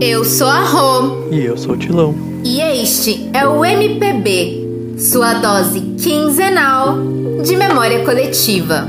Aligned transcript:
Eu 0.00 0.24
sou 0.24 0.48
a 0.48 0.58
Rô. 0.64 1.30
E 1.30 1.44
eu 1.44 1.56
sou 1.56 1.74
o 1.74 1.78
Tilão. 1.78 2.16
E 2.44 2.60
este 2.60 3.30
é 3.32 3.46
o 3.46 3.64
MPB, 3.64 4.98
sua 4.98 5.34
dose 5.34 5.80
quinzenal 6.02 6.96
de 7.44 7.56
memória 7.56 8.04
coletiva. 8.04 8.88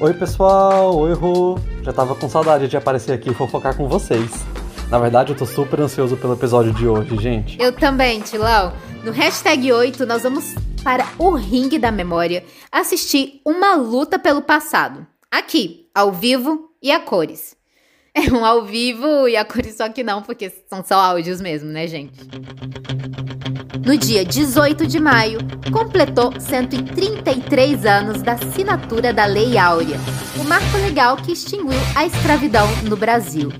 Oi 0.00 0.14
pessoal, 0.14 0.96
oi 0.96 1.12
Rô. 1.12 1.58
Já 1.82 1.92
tava 1.92 2.14
com 2.14 2.30
saudade 2.30 2.66
de 2.66 2.78
aparecer 2.78 3.12
aqui 3.12 3.28
e 3.28 3.34
fofocar 3.34 3.76
com 3.76 3.86
vocês. 3.86 4.42
Na 4.92 4.98
verdade, 4.98 5.32
eu 5.32 5.36
tô 5.38 5.46
super 5.46 5.80
ansioso 5.80 6.18
pelo 6.18 6.34
episódio 6.34 6.70
de 6.74 6.86
hoje, 6.86 7.16
gente. 7.16 7.58
Eu 7.58 7.72
também, 7.72 8.20
Tilão. 8.20 8.74
No 9.02 9.10
hashtag 9.10 9.72
8, 9.72 10.04
nós 10.04 10.22
vamos 10.22 10.54
para 10.84 11.06
o 11.18 11.30
ringue 11.30 11.78
da 11.78 11.90
memória 11.90 12.44
assistir 12.70 13.40
uma 13.42 13.74
luta 13.74 14.18
pelo 14.18 14.42
passado. 14.42 15.06
Aqui, 15.30 15.88
ao 15.94 16.12
vivo 16.12 16.68
e 16.82 16.92
a 16.92 17.00
cores. 17.00 17.56
É 18.14 18.30
um 18.30 18.44
ao 18.44 18.66
vivo 18.66 19.26
e 19.26 19.34
a 19.38 19.42
cores 19.42 19.78
só 19.78 19.88
que 19.88 20.02
não, 20.02 20.20
porque 20.20 20.52
são 20.68 20.84
só 20.84 20.96
áudios 20.96 21.40
mesmo, 21.40 21.70
né, 21.70 21.86
gente? 21.86 22.20
No 23.86 23.96
dia 23.96 24.22
18 24.22 24.86
de 24.86 25.00
maio, 25.00 25.38
completou 25.72 26.38
133 26.38 27.86
anos 27.86 28.20
da 28.20 28.32
assinatura 28.32 29.14
da 29.14 29.24
Lei 29.24 29.56
Áurea, 29.56 29.96
o 30.38 30.44
marco 30.44 30.76
legal 30.76 31.16
que 31.16 31.32
extinguiu 31.32 31.80
a 31.96 32.04
escravidão 32.04 32.66
no 32.82 32.98
Brasil. 32.98 33.50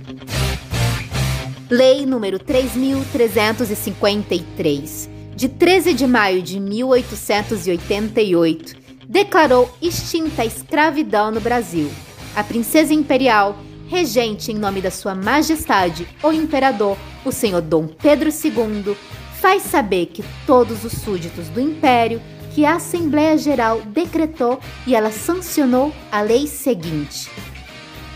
Lei 1.73 2.05
número 2.05 2.39
3353, 2.39 5.09
de 5.35 5.49
13 5.49 5.95
de 5.95 6.07
maio 6.07 6.43
de 6.43 6.61
1888, 6.61 8.77
declarou 9.09 9.75
extinta 9.81 10.43
a 10.43 10.45
escravidão 10.45 11.31
no 11.31 11.41
Brasil. 11.41 11.91
A 12.37 12.45
princesa 12.45 12.93
imperial, 12.93 13.57
regente 13.89 14.53
em 14.53 14.55
nome 14.55 14.83
da 14.83 14.91
sua 14.91 15.15
majestade, 15.15 16.07
o 16.23 16.31
imperador, 16.31 16.99
o 17.25 17.33
senhor 17.33 17.63
Dom 17.63 17.87
Pedro 17.87 18.29
II, 18.29 18.95
faz 19.41 19.63
saber 19.63 20.09
que 20.09 20.23
todos 20.47 20.85
os 20.85 20.93
súditos 20.93 21.49
do 21.49 21.59
império 21.59 22.21
que 22.55 22.67
a 22.67 22.75
Assembleia 22.75 23.39
Geral 23.39 23.81
decretou 23.87 24.61
e 24.87 24.95
ela 24.95 25.11
sancionou 25.11 25.91
a 26.11 26.21
lei 26.21 26.47
seguinte 26.47 27.31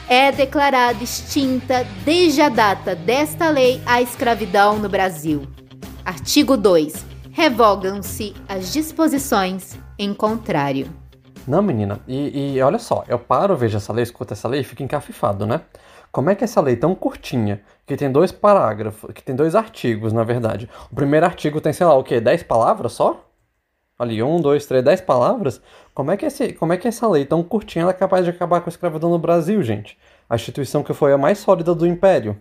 é 0.08 0.30
declarada 0.30 1.02
extinta 1.02 1.84
desde 2.04 2.40
a 2.40 2.48
data 2.48 2.94
desta 2.94 3.50
lei 3.50 3.82
a 3.84 4.00
escravidão 4.00 4.78
no 4.78 4.88
Brasil. 4.88 5.46
Artigo 6.04 6.56
2. 6.56 7.04
Revogam-se 7.32 8.32
as 8.48 8.72
disposições 8.72 9.76
em 9.98 10.14
contrário. 10.14 10.88
Não, 11.46 11.60
menina, 11.60 12.00
e, 12.06 12.54
e, 12.54 12.62
olha 12.62 12.78
só, 12.78 13.04
eu 13.08 13.18
paro, 13.18 13.56
vejo 13.56 13.76
essa 13.76 13.92
lei, 13.92 14.02
escuto 14.02 14.32
essa 14.32 14.48
lei 14.48 14.60
e 14.60 14.64
fico 14.64 14.82
encafifado, 14.82 15.46
né? 15.46 15.60
Como 16.10 16.30
é 16.30 16.34
que 16.34 16.44
essa 16.44 16.60
lei 16.60 16.76
tão 16.76 16.94
curtinha, 16.94 17.60
que 17.84 17.96
tem 17.96 18.10
dois 18.10 18.32
parágrafos, 18.32 19.12
que 19.12 19.22
tem 19.22 19.34
dois 19.34 19.54
artigos, 19.54 20.12
na 20.12 20.24
verdade. 20.24 20.68
O 20.90 20.94
primeiro 20.94 21.26
artigo 21.26 21.60
tem, 21.60 21.72
sei 21.72 21.86
lá, 21.86 21.94
o 21.94 22.02
quê? 22.02 22.20
Dez 22.20 22.42
palavras 22.42 22.92
só? 22.92 23.25
Ali, 23.98 24.22
um, 24.22 24.40
dois, 24.40 24.66
três, 24.66 24.84
dez 24.84 25.00
palavras? 25.00 25.60
Como 25.94 26.10
é, 26.10 26.16
que 26.16 26.26
esse, 26.26 26.52
como 26.52 26.72
é 26.72 26.76
que 26.76 26.86
essa 26.86 27.08
lei 27.08 27.24
tão 27.24 27.42
curtinha 27.42 27.88
é 27.88 27.92
capaz 27.94 28.24
de 28.24 28.30
acabar 28.30 28.60
com 28.60 28.68
a 28.68 28.72
escravidão 28.72 29.08
no 29.08 29.18
Brasil, 29.18 29.62
gente? 29.62 29.98
A 30.28 30.34
instituição 30.34 30.82
que 30.82 30.92
foi 30.92 31.14
a 31.14 31.18
mais 31.18 31.38
sólida 31.38 31.74
do 31.74 31.86
Império. 31.86 32.36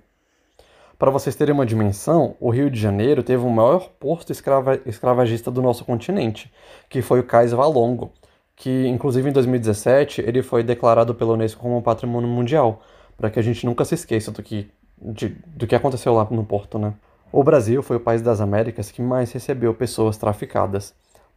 Para 0.99 1.11
vocês 1.11 1.35
terem 1.35 1.53
uma 1.53 1.65
dimensão, 1.65 2.35
o 2.39 2.49
Rio 2.49 2.69
de 2.69 2.79
Janeiro 2.79 3.23
teve 3.23 3.43
o 3.43 3.49
maior 3.49 3.89
porto 3.99 4.31
escrava, 4.31 4.79
escravagista 4.85 5.49
do 5.49 5.61
nosso 5.61 5.85
continente, 5.85 6.51
que 6.89 7.01
foi 7.01 7.21
o 7.21 7.23
Cais 7.23 7.51
Valongo, 7.51 8.11
que 8.55 8.87
inclusive 8.87 9.29
em 9.29 9.33
2017 9.33 10.21
ele 10.21 10.41
foi 10.41 10.63
declarado 10.63 11.15
pela 11.15 11.33
Unesco 11.33 11.61
como 11.61 11.77
um 11.77 11.81
patrimônio 11.81 12.29
mundial, 12.29 12.81
para 13.17 13.29
que 13.29 13.39
a 13.39 13.41
gente 13.41 13.65
nunca 13.65 13.85
se 13.85 13.95
esqueça 13.95 14.31
do 14.31 14.43
que, 14.43 14.69
de, 15.01 15.29
do 15.47 15.67
que 15.67 15.75
aconteceu 15.75 16.13
lá 16.13 16.27
no 16.29 16.45
porto, 16.45 16.77
né? 16.77 16.93
O 17.31 17.43
Brasil 17.43 17.81
foi 17.83 17.97
o 17.97 17.99
país 17.99 18.21
das 18.21 18.39
Américas 18.39 18.91
que 18.91 19.01
mais 19.01 19.31
recebeu 19.31 19.73
pessoas 19.73 20.15
traficadas. 20.17 20.93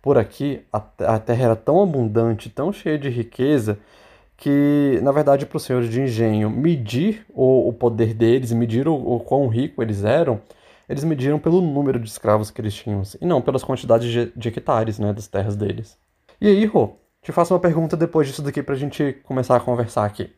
Por 0.09 0.17
aqui, 0.17 0.65
a, 0.73 1.19
terra 1.19 1.45
era 1.45 1.55
tão 1.55 1.83
abundante, 1.83 2.49
tão 2.49 2.73
cheia 2.73 2.99
de 2.99 3.11
riqueza, 3.11 3.79
que, 4.39 4.99
na 5.03 5.13
verdade, 5.13 5.45
para 5.45 5.59
os 5.59 5.65
senhores 5.65 5.91
de 5.91 6.01
engenho 6.01 6.49
medir 6.49 7.27
o, 7.29 7.69
o 7.69 7.75
poder 7.75 8.15
deles, 8.15 8.51
medir 8.51 8.89
o, 8.89 8.95
o 8.95 9.21
quão 9.21 9.47
rico 9.49 9.83
eles 9.83 10.05
eram, 10.05 10.41
eles 10.89 11.05
mediram 11.05 11.39
pelo 11.39 11.61
número 11.61 12.01
de 12.01 12.09
escravos 12.09 12.51
que 12.51 12.59
eles 12.59 12.73
tinham, 12.73 13.03
e 13.21 13.27
não 13.27 13.43
pelas 13.43 13.63
quantidades 13.63 14.11
de, 14.11 14.33
de 14.35 14.49
hectares 14.49 14.99
né, 14.99 15.13
das 15.13 15.27
terras 15.27 15.55
deles. 15.55 15.99
E 16.41 16.49
aí, 16.49 16.65
Rô, 16.65 16.93
te 17.21 17.31
faço 17.31 17.53
uma 17.53 17.61
pergunta 17.61 17.95
depois 17.95 18.27
disso 18.27 18.41
daqui 18.41 18.63
para 18.63 18.77
a 18.77 18.79
gente 18.79 19.13
começar 19.25 19.57
a 19.57 19.61
conversar 19.61 20.07
aqui. 20.07 20.33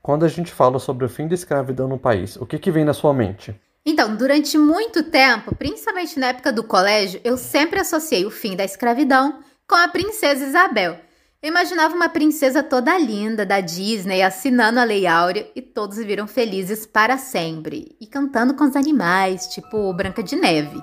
Quando 0.00 0.24
a 0.24 0.28
gente 0.28 0.50
fala 0.50 0.78
sobre 0.78 1.04
o 1.04 1.08
fim 1.10 1.28
da 1.28 1.34
escravidão 1.34 1.86
no 1.86 1.98
país, 1.98 2.36
o 2.36 2.46
que, 2.46 2.58
que 2.58 2.70
vem 2.70 2.86
na 2.86 2.94
sua 2.94 3.12
mente? 3.12 3.54
Então, 3.84 4.14
durante 4.14 4.56
muito 4.56 5.02
tempo, 5.02 5.54
principalmente 5.56 6.18
na 6.18 6.28
época 6.28 6.52
do 6.52 6.62
colégio, 6.62 7.20
eu 7.24 7.36
sempre 7.36 7.80
associei 7.80 8.24
o 8.24 8.30
fim 8.30 8.54
da 8.54 8.64
escravidão 8.64 9.40
com 9.68 9.74
a 9.74 9.88
princesa 9.88 10.46
Isabel. 10.46 11.00
Eu 11.42 11.48
imaginava 11.48 11.92
uma 11.92 12.08
princesa 12.08 12.62
toda 12.62 12.96
linda 12.96 13.44
da 13.44 13.60
Disney 13.60 14.22
assinando 14.22 14.78
a 14.78 14.84
Lei 14.84 15.08
Áurea 15.08 15.50
e 15.56 15.60
todos 15.60 15.98
viram 15.98 16.28
felizes 16.28 16.86
para 16.86 17.18
sempre 17.18 17.96
e 18.00 18.06
cantando 18.06 18.54
com 18.54 18.62
os 18.62 18.76
animais, 18.76 19.48
tipo 19.48 19.92
Branca 19.92 20.22
de 20.22 20.36
Neve. 20.36 20.80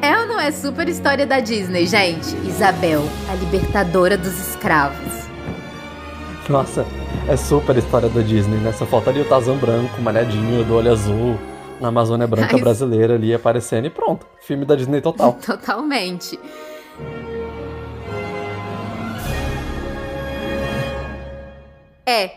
É 0.00 0.16
ou 0.20 0.26
não 0.28 0.38
é 0.38 0.52
super 0.52 0.88
história 0.88 1.26
da 1.26 1.40
Disney, 1.40 1.86
gente? 1.86 2.36
Isabel, 2.46 3.02
a 3.28 3.34
libertadora 3.34 4.16
dos 4.16 4.38
escravos. 4.48 5.23
Nossa, 6.48 6.84
é 7.28 7.36
super 7.36 7.76
história 7.76 8.08
da 8.08 8.20
Disney, 8.20 8.58
né? 8.58 8.72
Só 8.72 8.84
falta 8.84 9.10
ali 9.10 9.20
o 9.20 9.24
Tazão 9.24 9.56
branco, 9.56 10.00
malhadinho, 10.00 10.64
do 10.64 10.74
olho 10.74 10.92
azul, 10.92 11.38
na 11.80 11.88
Amazônia 11.88 12.26
Branca 12.26 12.52
Mas... 12.52 12.60
brasileira 12.60 13.14
ali 13.14 13.32
aparecendo 13.32 13.86
e 13.86 13.90
pronto. 13.90 14.26
Filme 14.40 14.64
da 14.64 14.74
Disney 14.74 15.00
total. 15.00 15.38
Totalmente. 15.44 16.38
É, 22.06 22.30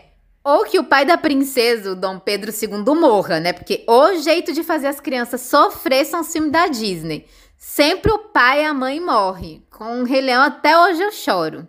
ou 0.44 0.64
que 0.64 0.80
o 0.80 0.84
pai 0.86 1.06
da 1.06 1.18
princesa, 1.18 1.92
o 1.92 1.96
Dom 1.96 2.20
Pedro 2.20 2.52
II, 2.52 2.96
morra, 2.96 3.38
né? 3.42 3.52
Porque 3.52 3.84
o 3.86 4.16
jeito 4.16 4.54
de 4.54 4.64
fazer 4.64 4.88
as 4.88 5.02
crianças 5.02 5.42
sofrer 5.42 6.06
são 6.06 6.22
os 6.22 6.32
filmes 6.32 6.52
da 6.52 6.68
Disney. 6.68 7.26
Sempre 7.58 8.14
o 8.14 8.20
pai 8.20 8.62
e 8.62 8.66
a 8.66 8.74
mãe 8.74 9.02
morrem. 9.02 9.62
Com 9.70 10.02
o 10.02 10.04
Rei 10.06 10.22
Leão 10.22 10.42
até 10.42 10.80
hoje 10.80 11.02
eu 11.02 11.12
choro. 11.12 11.68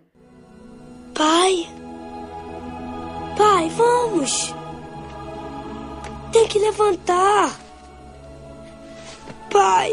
Pai, 1.13 1.67
Vamos! 3.75 4.53
Tem 6.31 6.47
que 6.47 6.59
levantar! 6.59 7.57
Pai! 9.51 9.91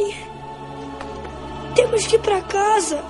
Temos 1.75 2.07
que 2.07 2.17
ir 2.17 2.21
para 2.21 2.43
casa! 2.43 3.03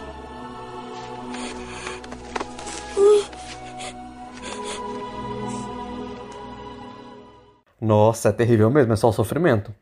Nossa, 7.80 8.30
é 8.30 8.32
terrível 8.32 8.70
mesmo, 8.70 8.92
é 8.92 8.96
só 8.96 9.12
sofrimento. 9.12 9.72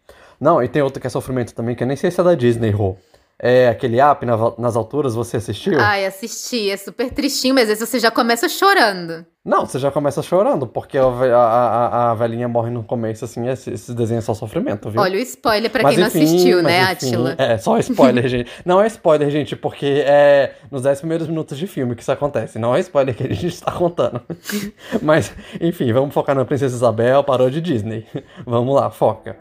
Não, 0.41 0.62
e 0.62 0.69
tem 0.69 0.83
outro 0.83 1.01
que 1.01 1.06
é 1.06 1.11
sofrimento 1.11 1.55
também, 1.55 1.75
que 1.75 1.83
eu 1.83 1.87
nem 1.87 1.97
sei 1.97 2.11
se 2.11 2.21
é 2.21 2.25
da 2.25 2.34
Disney, 2.34 2.71
Rô. 2.71 2.97
É 3.39 3.69
aquele 3.69 4.00
app 4.00 4.25
na, 4.25 4.37
nas 4.59 4.77
alturas, 4.77 5.15
você 5.15 5.39
assistiu? 5.39 5.78
Ai, 5.81 6.06
assisti, 6.06 6.71
é 6.71 6.77
super 6.77 7.11
tristinho, 7.11 7.55
mas 7.55 7.65
às 7.65 7.78
vezes 7.78 7.89
você 7.89 7.99
já 7.99 8.11
começa 8.11 8.49
chorando. 8.49 9.27
Não, 9.45 9.67
você 9.67 9.78
já 9.78 9.91
começa 9.91 10.22
chorando, 10.22 10.67
porque 10.67 10.97
a, 10.97 11.05
a, 11.05 12.11
a 12.12 12.15
velhinha 12.15 12.49
morre 12.49 12.71
no 12.71 12.83
começo, 12.83 13.27
assim, 13.27 13.47
esse, 13.47 13.71
esse 13.71 13.93
desenho 13.93 14.19
é 14.19 14.22
só 14.22 14.33
sofrimento, 14.33 14.89
viu? 14.89 15.03
Olha 15.03 15.19
o 15.19 15.21
spoiler 15.21 15.71
pra 15.71 15.83
mas, 15.83 15.97
quem 15.97 16.04
enfim, 16.04 16.19
não 16.19 16.25
assistiu, 16.25 16.63
né, 16.63 16.83
Atila? 16.84 17.34
É, 17.36 17.59
só 17.59 17.78
spoiler, 17.78 18.25
gente. 18.28 18.51
Não 18.65 18.81
é 18.81 18.86
spoiler, 18.86 19.28
gente, 19.28 19.54
porque 19.54 20.03
é 20.07 20.54
nos 20.71 20.81
10 20.81 21.01
primeiros 21.01 21.28
minutos 21.28 21.59
de 21.59 21.66
filme 21.66 21.95
que 21.95 22.01
isso 22.01 22.13
acontece. 22.13 22.59
Não 22.59 22.75
é 22.75 22.81
spoiler 22.81 23.15
que 23.15 23.25
a 23.25 23.34
gente 23.34 23.48
está 23.48 23.71
contando. 23.72 24.22
mas, 25.03 25.31
enfim, 25.60 25.92
vamos 25.92 26.15
focar 26.15 26.34
na 26.34 26.47
Princesa 26.47 26.75
Isabel, 26.75 27.22
parou 27.22 27.51
de 27.51 27.60
Disney. 27.60 28.07
vamos 28.47 28.75
lá, 28.75 28.89
foca. 28.91 29.36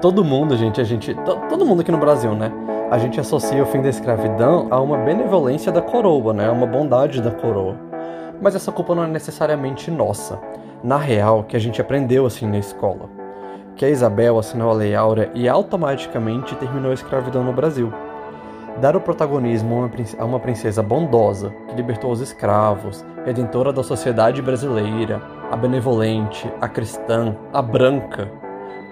Todo 0.00 0.24
mundo, 0.24 0.56
gente, 0.56 0.80
a 0.80 0.84
gente. 0.84 1.14
Todo 1.48 1.66
mundo 1.66 1.80
aqui 1.80 1.90
no 1.90 1.98
Brasil, 1.98 2.34
né? 2.34 2.52
A 2.90 2.98
gente 2.98 3.18
associa 3.18 3.62
o 3.62 3.66
fim 3.66 3.82
da 3.82 3.88
escravidão 3.88 4.68
a 4.70 4.80
uma 4.80 4.96
benevolência 4.98 5.72
da 5.72 5.82
coroa, 5.82 6.32
né? 6.32 6.48
A 6.48 6.52
uma 6.52 6.66
bondade 6.66 7.20
da 7.20 7.30
coroa. 7.30 7.76
Mas 8.40 8.54
essa 8.54 8.70
culpa 8.70 8.94
não 8.94 9.04
é 9.04 9.06
necessariamente 9.06 9.90
nossa. 9.90 10.38
Na 10.82 10.96
real, 10.96 11.42
que 11.42 11.56
a 11.56 11.60
gente 11.60 11.80
aprendeu 11.80 12.24
assim 12.24 12.46
na 12.46 12.58
escola. 12.58 13.10
Que 13.74 13.84
a 13.84 13.90
Isabel 13.90 14.38
assinou 14.38 14.70
a 14.70 14.74
Lei 14.74 14.94
Áurea 14.94 15.30
e 15.34 15.48
automaticamente 15.48 16.54
terminou 16.54 16.92
a 16.92 16.94
escravidão 16.94 17.42
no 17.42 17.52
Brasil. 17.52 17.92
Dar 18.80 18.94
o 18.94 19.00
protagonismo 19.00 19.90
a 20.18 20.24
uma 20.24 20.38
princesa 20.38 20.82
bondosa, 20.82 21.52
que 21.68 21.74
libertou 21.74 22.12
os 22.12 22.20
escravos, 22.20 23.04
redentora 23.26 23.72
da 23.72 23.82
sociedade 23.82 24.40
brasileira, 24.40 25.20
a 25.50 25.56
benevolente, 25.56 26.48
a 26.60 26.68
cristã, 26.68 27.36
a 27.52 27.60
branca, 27.60 28.30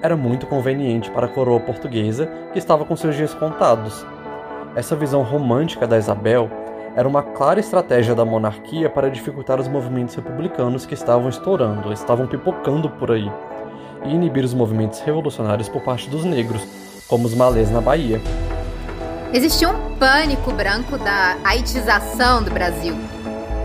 era 0.02 0.16
muito 0.16 0.46
conveniente 0.46 1.10
para 1.10 1.26
a 1.26 1.28
coroa 1.28 1.60
portuguesa 1.60 2.26
que 2.52 2.58
estava 2.58 2.84
com 2.84 2.96
seus 2.96 3.16
dias 3.16 3.34
contados. 3.34 4.04
Essa 4.75 4.94
visão 4.94 5.22
romântica 5.22 5.87
da 5.87 5.96
Isabel 5.96 6.50
era 6.94 7.08
uma 7.08 7.22
clara 7.22 7.60
estratégia 7.60 8.14
da 8.14 8.25
monarquia 8.25 8.88
para 8.88 9.10
dificultar 9.10 9.60
os 9.60 9.69
movimentos 9.69 10.14
republicanos 10.14 10.87
que 10.87 10.94
estavam 10.94 11.28
estourando, 11.28 11.93
estavam 11.93 12.26
pipocando 12.26 12.88
por 12.88 13.10
aí, 13.10 13.31
e 14.04 14.14
inibir 14.14 14.44
os 14.44 14.54
movimentos 14.54 15.00
revolucionários 15.00 15.69
por 15.69 15.82
parte 15.82 16.08
dos 16.08 16.25
negros, 16.25 16.62
como 17.06 17.26
os 17.26 17.34
malês 17.34 17.70
na 17.70 17.81
Bahia. 17.81 18.20
Existia 19.32 19.69
um 19.69 19.96
pânico 19.96 20.52
branco 20.52 20.96
da 20.96 21.37
haitização 21.44 22.42
do 22.42 22.50
Brasil. 22.50 22.94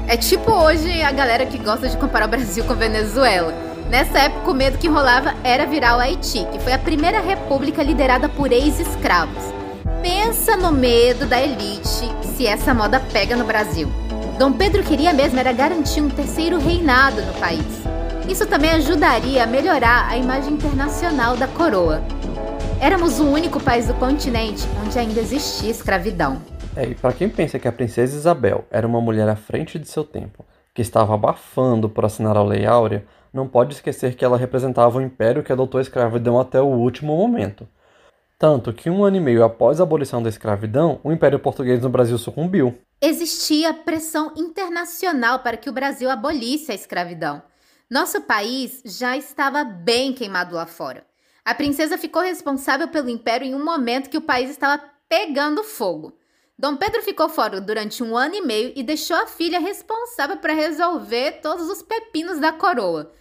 É 0.08 0.18
tipo 0.18 0.52
hoje 0.52 1.02
a 1.02 1.12
galera 1.12 1.46
que 1.46 1.58
gosta 1.58 1.88
de 1.88 1.96
comparar 1.96 2.26
o 2.26 2.30
Brasil 2.30 2.64
com 2.66 2.74
Venezuela. 2.74 3.71
Nessa 3.92 4.20
época, 4.20 4.52
o 4.52 4.54
medo 4.54 4.78
que 4.78 4.88
rolava 4.88 5.34
era 5.44 5.66
virar 5.66 5.98
o 5.98 6.00
Haiti, 6.00 6.46
que 6.46 6.60
foi 6.60 6.72
a 6.72 6.80
primeira 6.80 7.20
república 7.20 7.84
liderada 7.84 8.30
por 8.30 8.50
ex-escravos. 8.50 9.44
Pensa 10.02 10.56
no 10.56 10.72
medo 10.72 11.26
da 11.26 11.42
elite 11.42 12.10
se 12.24 12.48
essa 12.48 12.74
moda 12.74 13.02
pega 13.12 13.36
no 13.36 13.44
Brasil. 13.44 13.90
Dom 14.40 14.54
Pedro 14.54 14.82
queria 14.82 15.12
mesmo 15.12 15.38
era 15.38 15.52
garantir 15.52 16.00
um 16.00 16.10
terceiro 16.10 16.58
reinado 16.58 17.22
no 17.22 17.34
país. 17.34 17.66
Isso 18.30 18.48
também 18.48 18.72
ajudaria 18.72 19.44
a 19.44 19.46
melhorar 19.46 20.08
a 20.08 20.16
imagem 20.16 20.54
internacional 20.54 21.36
da 21.36 21.50
coroa. 21.50 22.02
Éramos 22.80 23.20
o 23.20 23.28
único 23.28 23.62
país 23.62 23.88
do 23.88 23.94
continente 23.96 24.66
onde 24.86 24.98
ainda 24.98 25.20
existia 25.20 25.70
escravidão. 25.70 26.42
É, 26.78 26.86
e 26.86 26.96
para 26.96 27.12
quem 27.12 27.28
pensa 27.28 27.60
que 27.60 27.68
a 27.68 27.74
princesa 27.74 28.16
Isabel 28.16 28.64
era 28.72 28.88
uma 28.88 29.02
mulher 29.02 29.28
à 29.28 29.36
frente 29.36 29.78
de 29.78 29.90
seu 29.90 30.06
tempo, 30.06 30.46
que 30.74 30.82
estava 30.82 31.14
abafando 31.14 31.90
por 31.90 32.06
assinar 32.06 32.38
a 32.38 32.44
Lei 32.44 32.66
Áurea, 32.66 33.04
não 33.34 33.48
pode 33.48 33.74
esquecer 33.74 34.16
que 34.16 34.26
ela 34.26 34.38
representava 34.38 34.98
o 34.98 35.02
império 35.02 35.44
que 35.44 35.52
adotou 35.52 35.80
a 35.80 35.82
escravidão 35.82 36.40
até 36.40 36.62
o 36.62 36.66
último 36.66 37.16
momento. 37.16 37.68
Tanto 38.38 38.74
que 38.74 38.90
um 38.90 39.04
ano 39.04 39.18
e 39.18 39.20
meio 39.20 39.44
após 39.44 39.80
a 39.80 39.84
abolição 39.84 40.22
da 40.22 40.28
escravidão, 40.28 41.00
o 41.04 41.12
Império 41.12 41.38
Português 41.38 41.80
no 41.80 41.90
Brasil 41.90 42.18
sucumbiu. 42.18 42.76
Existia 43.00 43.72
pressão 43.72 44.34
internacional 44.36 45.40
para 45.40 45.58
que 45.58 45.70
o 45.70 45.74
Brasil 45.74 46.10
abolisse 46.10 46.72
a 46.72 46.76
escravidão. 46.76 47.44
Nosso 47.88 48.22
país 48.22 48.82
já 48.84 49.16
estava 49.16 49.64
bem 49.64 50.12
queimado 50.12 50.56
lá 50.56 50.66
fora. 50.66 51.06
A 51.46 51.54
princesa 51.54 51.98
ficou 52.00 52.22
responsável 52.22 52.88
pelo 52.88 53.10
império 53.10 53.46
em 53.46 53.54
um 53.54 53.64
momento 53.64 54.10
que 54.10 54.18
o 54.18 54.22
país 54.22 54.50
estava 54.50 54.82
pegando 55.08 55.64
fogo. 55.64 56.18
Dom 56.58 56.78
Pedro 56.78 57.02
ficou 57.02 57.28
fora 57.28 57.60
durante 57.60 58.04
um 58.04 58.16
ano 58.16 58.36
e 58.36 58.42
meio 58.42 58.74
e 58.76 58.82
deixou 58.82 59.18
a 59.18 59.28
filha 59.28 59.60
responsável 59.60 60.38
para 60.38 60.54
resolver 60.54 61.42
todos 61.42 61.70
os 61.70 61.82
pepinos 61.82 62.40
da 62.40 62.52
coroa. 62.52 63.12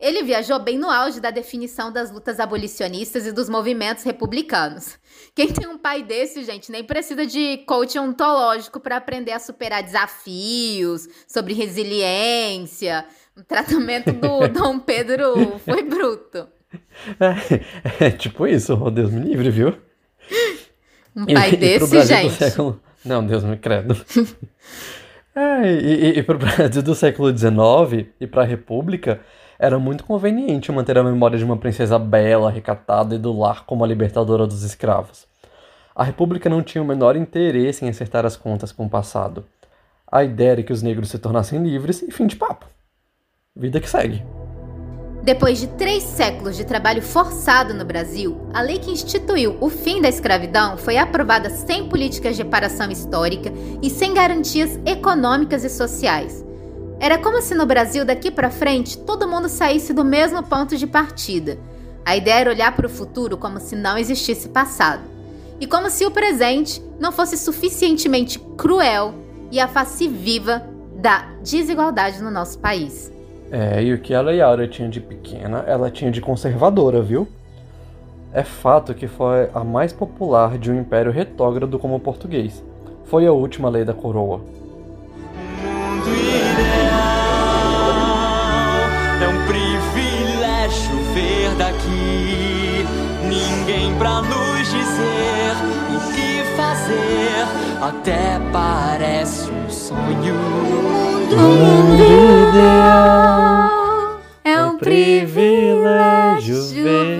Ele 0.00 0.22
viajou 0.22 0.60
bem 0.60 0.78
no 0.78 0.88
auge 0.88 1.20
da 1.20 1.30
definição 1.30 1.92
das 1.92 2.12
lutas 2.12 2.38
abolicionistas 2.38 3.26
e 3.26 3.32
dos 3.32 3.48
movimentos 3.48 4.04
republicanos. 4.04 4.96
Quem 5.34 5.48
tem 5.48 5.66
um 5.66 5.76
pai 5.76 6.04
desse, 6.04 6.44
gente, 6.44 6.70
nem 6.70 6.84
precisa 6.84 7.26
de 7.26 7.58
coach 7.66 7.98
ontológico 7.98 8.78
para 8.78 8.96
aprender 8.96 9.32
a 9.32 9.40
superar 9.40 9.82
desafios, 9.82 11.08
sobre 11.26 11.52
resiliência. 11.52 13.04
O 13.36 13.42
tratamento 13.42 14.12
do 14.12 14.46
Dom 14.48 14.78
Pedro 14.78 15.58
foi 15.58 15.82
bruto. 15.82 16.46
É, 17.18 18.06
é 18.06 18.10
tipo 18.10 18.46
isso, 18.46 18.78
oh, 18.80 18.90
Deus 18.90 19.10
me 19.10 19.20
livre, 19.20 19.50
viu? 19.50 19.74
Um 21.16 21.26
pai 21.26 21.54
e, 21.54 21.56
desse, 21.56 21.96
e 21.96 22.04
gente. 22.04 22.34
Século... 22.34 22.80
Não, 23.04 23.26
Deus 23.26 23.42
me 23.42 23.56
credo. 23.56 23.96
é, 25.34 25.72
e, 25.72 25.94
e, 25.94 26.18
e 26.18 26.22
para 26.22 26.36
o 26.36 26.38
Brasil 26.38 26.82
do 26.82 26.94
século 26.94 27.36
XIX 27.36 28.08
e 28.20 28.26
para 28.28 28.42
a 28.42 28.46
República, 28.46 29.20
era 29.58 29.78
muito 29.78 30.04
conveniente 30.04 30.70
manter 30.70 30.96
a 30.96 31.02
memória 31.02 31.36
de 31.36 31.44
uma 31.44 31.56
princesa 31.56 31.98
bela, 31.98 32.50
recatada 32.50 33.16
e 33.16 33.18
do 33.18 33.36
lar 33.36 33.64
como 33.66 33.82
a 33.82 33.86
libertadora 33.86 34.46
dos 34.46 34.62
escravos. 34.62 35.26
A 35.94 36.04
República 36.04 36.48
não 36.48 36.62
tinha 36.62 36.80
o 36.80 36.86
menor 36.86 37.16
interesse 37.16 37.84
em 37.84 37.88
acertar 37.88 38.24
as 38.24 38.36
contas 38.36 38.70
com 38.70 38.86
o 38.86 38.90
passado. 38.90 39.44
A 40.10 40.22
ideia 40.22 40.52
era 40.52 40.62
que 40.62 40.72
os 40.72 40.80
negros 40.80 41.08
se 41.10 41.18
tornassem 41.18 41.60
livres 41.60 42.02
e 42.02 42.10
fim 42.12 42.26
de 42.26 42.36
papo. 42.36 42.66
Vida 43.54 43.80
que 43.80 43.90
segue. 43.90 44.22
Depois 45.24 45.58
de 45.58 45.66
três 45.66 46.04
séculos 46.04 46.56
de 46.56 46.64
trabalho 46.64 47.02
forçado 47.02 47.74
no 47.74 47.84
Brasil, 47.84 48.48
a 48.54 48.62
lei 48.62 48.78
que 48.78 48.92
instituiu 48.92 49.58
o 49.60 49.68
fim 49.68 50.00
da 50.00 50.08
escravidão 50.08 50.78
foi 50.78 50.96
aprovada 50.96 51.50
sem 51.50 51.88
políticas 51.88 52.36
de 52.36 52.44
reparação 52.44 52.90
histórica 52.90 53.52
e 53.82 53.90
sem 53.90 54.14
garantias 54.14 54.78
econômicas 54.86 55.64
e 55.64 55.68
sociais. 55.68 56.47
Era 57.00 57.16
como 57.16 57.40
se 57.40 57.54
no 57.54 57.64
Brasil, 57.64 58.04
daqui 58.04 58.30
para 58.30 58.50
frente, 58.50 58.98
todo 58.98 59.28
mundo 59.28 59.48
saísse 59.48 59.92
do 59.92 60.04
mesmo 60.04 60.42
ponto 60.42 60.76
de 60.76 60.86
partida. 60.86 61.56
A 62.04 62.16
ideia 62.16 62.40
era 62.40 62.50
olhar 62.50 62.74
para 62.74 62.86
o 62.86 62.90
futuro 62.90 63.36
como 63.36 63.60
se 63.60 63.76
não 63.76 63.96
existisse 63.96 64.48
passado. 64.48 65.02
E 65.60 65.66
como 65.66 65.90
se 65.90 66.04
o 66.04 66.10
presente 66.10 66.82
não 66.98 67.12
fosse 67.12 67.36
suficientemente 67.36 68.38
cruel 68.56 69.14
e 69.50 69.60
a 69.60 69.68
face 69.68 70.08
viva 70.08 70.64
da 70.96 71.28
desigualdade 71.42 72.20
no 72.20 72.30
nosso 72.30 72.58
país. 72.58 73.12
É, 73.50 73.82
e 73.82 73.92
o 73.94 74.00
que 74.00 74.12
a 74.12 74.20
Lei 74.20 74.40
Áurea 74.40 74.66
tinha 74.66 74.88
de 74.88 75.00
pequena, 75.00 75.64
ela 75.66 75.90
tinha 75.90 76.10
de 76.10 76.20
conservadora, 76.20 77.00
viu? 77.00 77.28
É 78.32 78.42
fato 78.42 78.92
que 78.94 79.06
foi 79.06 79.48
a 79.54 79.64
mais 79.64 79.92
popular 79.92 80.58
de 80.58 80.70
um 80.70 80.80
império 80.80 81.12
retrógrado 81.12 81.78
como 81.78 81.94
o 81.94 82.00
português. 82.00 82.62
Foi 83.04 83.26
a 83.26 83.32
última 83.32 83.70
lei 83.70 83.84
da 83.84 83.94
coroa. 83.94 84.40
Daqui. 91.88 92.86
Ninguém 93.24 93.96
pra 93.96 94.22
nos 94.22 94.70
dizer 94.70 95.54
o 95.94 96.00
que 96.12 96.44
fazer. 96.56 97.46
Até 97.80 98.38
parece 98.52 99.50
um 99.50 99.70
sonho. 99.70 100.34
O 101.30 101.36
mundo 101.36 102.02
ideal 102.48 103.68
é 104.44 104.60
um 104.62 104.78
privilégio 104.78 106.62
ver 106.74 107.18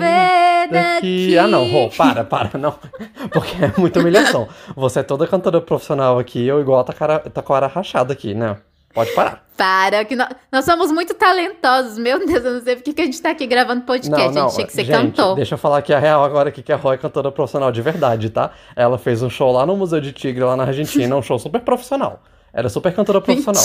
daqui. 0.71 1.37
Ah, 1.37 1.47
não, 1.47 1.71
Rô, 1.71 1.89
para, 1.89 2.23
para, 2.23 2.57
não. 2.57 2.73
Porque 3.31 3.63
é 3.63 3.71
muita 3.77 3.99
humilhação. 3.99 4.47
Você 4.75 4.99
é 4.99 5.03
toda 5.03 5.27
cantora 5.27 5.61
profissional 5.61 6.17
aqui, 6.19 6.45
eu 6.45 6.59
igual 6.59 6.83
tá, 6.83 6.93
cara, 6.93 7.19
tá 7.19 7.41
com 7.41 7.53
a 7.53 7.59
cara 7.59 7.67
rachada 7.67 8.13
aqui, 8.13 8.33
né? 8.33 8.57
Pode 8.93 9.11
parar. 9.11 9.45
Para, 9.55 10.05
que 10.05 10.15
nós, 10.15 10.29
nós 10.51 10.65
somos 10.65 10.91
muito 10.91 11.13
talentosos. 11.13 11.97
Meu 11.97 12.25
Deus, 12.25 12.43
eu 12.43 12.53
não 12.53 12.61
sei 12.61 12.75
por 12.75 12.93
que 12.93 13.01
a 13.01 13.05
gente 13.05 13.21
tá 13.21 13.31
aqui 13.31 13.45
gravando 13.45 13.81
podcast. 13.81 14.27
Não, 14.27 14.33
não, 14.33 14.45
a 14.45 14.47
gente 14.47 14.55
tinha 14.55 14.67
que 14.67 14.73
ser 14.73 14.85
gente, 14.85 14.95
cantor. 14.95 15.35
Deixa 15.35 15.55
eu 15.55 15.57
falar 15.57 15.79
aqui 15.79 15.93
a 15.93 15.99
real 15.99 16.23
agora 16.23 16.51
que 16.51 16.71
a 16.71 16.75
Roy 16.75 16.95
é 16.95 16.97
cantora 16.97 17.31
profissional 17.31 17.71
de 17.71 17.81
verdade, 17.81 18.29
tá? 18.29 18.51
Ela 18.75 18.97
fez 18.97 19.21
um 19.21 19.29
show 19.29 19.51
lá 19.51 19.65
no 19.65 19.75
Museu 19.75 19.99
de 19.99 20.13
Tigre, 20.13 20.43
lá 20.43 20.55
na 20.55 20.63
Argentina, 20.63 21.15
um 21.15 21.21
show 21.21 21.37
super 21.37 21.61
profissional. 21.61 22.23
Era 22.53 22.69
super 22.69 22.93
cantora 22.93 23.21
profissional. 23.21 23.63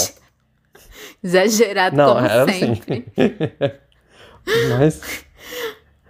Exagerado 1.23 1.97
não, 1.97 2.15
como 2.15 2.27
era 2.27 2.43
assim. 2.43 2.75
sempre. 2.75 3.07
Assim. 3.17 3.75
Mas... 4.79 5.25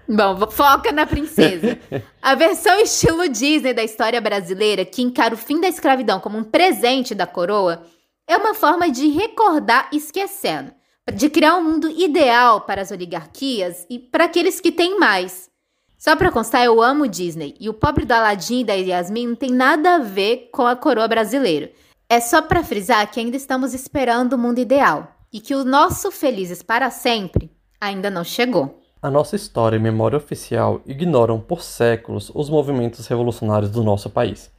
Bom, 0.08 0.50
foca 0.50 0.92
na 0.92 1.06
princesa. 1.06 1.78
A 2.20 2.34
versão 2.34 2.78
estilo 2.80 3.28
Disney 3.28 3.72
da 3.72 3.82
história 3.82 4.20
brasileira, 4.20 4.84
que 4.84 5.02
encara 5.02 5.34
o 5.34 5.38
fim 5.38 5.60
da 5.60 5.68
escravidão 5.68 6.20
como 6.20 6.36
um 6.36 6.44
presente 6.44 7.14
da 7.14 7.26
coroa, 7.26 7.82
é 8.26 8.36
uma 8.36 8.54
forma 8.54 8.90
de 8.90 9.08
recordar 9.08 9.88
esquecendo, 9.92 10.72
de 11.14 11.28
criar 11.28 11.56
um 11.56 11.62
mundo 11.62 11.88
ideal 11.88 12.62
para 12.62 12.82
as 12.82 12.90
oligarquias 12.90 13.86
e 13.90 13.98
para 13.98 14.24
aqueles 14.24 14.60
que 14.60 14.72
têm 14.72 14.98
mais. 14.98 15.50
Só 15.98 16.14
para 16.16 16.30
constar, 16.30 16.64
eu 16.64 16.82
amo 16.82 17.08
Disney 17.08 17.54
e 17.58 17.68
o 17.68 17.74
pobre 17.74 18.04
do 18.04 18.12
Aladdin 18.12 18.60
e 18.60 18.64
da 18.64 18.74
Yasmin 18.74 19.28
não 19.28 19.34
tem 19.34 19.50
nada 19.50 19.96
a 19.96 19.98
ver 19.98 20.50
com 20.52 20.66
a 20.66 20.76
coroa 20.76 21.08
brasileira. 21.08 21.70
É 22.08 22.20
só 22.20 22.42
para 22.42 22.62
frisar 22.62 23.10
que 23.10 23.20
ainda 23.20 23.36
estamos 23.36 23.72
esperando 23.72 24.34
o 24.34 24.38
mundo 24.38 24.58
ideal 24.58 25.08
e 25.32 25.40
que 25.40 25.54
o 25.54 25.64
nosso 25.64 26.10
felizes 26.10 26.62
para 26.62 26.90
sempre 26.90 27.50
ainda 27.80 28.10
não 28.10 28.22
chegou. 28.22 28.80
A 29.00 29.10
nossa 29.10 29.36
história 29.36 29.76
e 29.76 29.80
memória 29.80 30.16
oficial 30.16 30.80
ignoram 30.86 31.38
por 31.40 31.62
séculos 31.62 32.30
os 32.34 32.48
movimentos 32.48 33.06
revolucionários 33.06 33.70
do 33.70 33.82
nosso 33.82 34.08
país. 34.08 34.50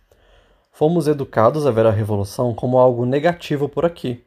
Fomos 0.77 1.07
educados 1.07 1.65
a 1.65 1.71
ver 1.71 1.85
a 1.85 1.89
revolução 1.89 2.53
como 2.53 2.77
algo 2.77 3.05
negativo 3.05 3.69
por 3.69 3.85
aqui. 3.85 4.21